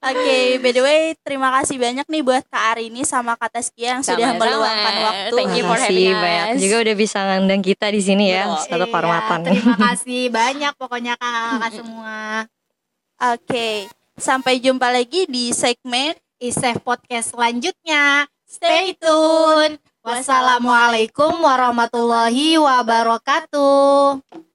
Oke, 0.00 0.56
by 0.64 0.72
the 0.72 0.80
way, 0.80 1.00
terima 1.20 1.52
kasih 1.52 1.76
banyak 1.76 2.08
nih 2.08 2.24
buat 2.24 2.40
Kak 2.48 2.72
Arini 2.72 3.04
sama 3.04 3.36
Kak 3.36 3.52
Teskia 3.52 3.92
yang 3.92 4.00
sudah 4.00 4.32
Sama-sama. 4.32 4.48
meluangkan 4.48 4.94
waktu. 5.04 5.34
Thank 5.36 5.52
you 5.52 5.64
for 5.68 5.76
having 5.76 6.16
banyak 6.16 6.46
us. 6.48 6.56
juga 6.56 6.76
udah 6.80 6.94
bisa 6.96 7.18
ngundang 7.20 7.60
kita 7.60 7.86
di 7.88 8.00
sini 8.00 8.32
ya. 8.32 8.48
Betul. 8.48 8.64
Satu 8.64 8.76
Iya, 8.78 8.88
kehormatan. 8.88 9.38
terima 9.44 9.74
kasih 9.84 10.22
banyak 10.32 10.72
pokoknya 10.80 11.14
kakak 11.20 11.72
semua. 11.84 12.48
Oke, 13.20 13.68
sampai 14.16 14.54
jumpa 14.56 14.88
lagi 14.88 15.28
di 15.28 15.52
segmen 15.52 16.16
Isef 16.40 16.80
podcast 16.80 17.36
selanjutnya. 17.36 18.24
Stay 18.48 18.96
tune. 18.96 19.76
Wassalamualaikum 20.00 21.44
warahmatullahi 21.44 22.56
wabarakatuh. 22.56 24.48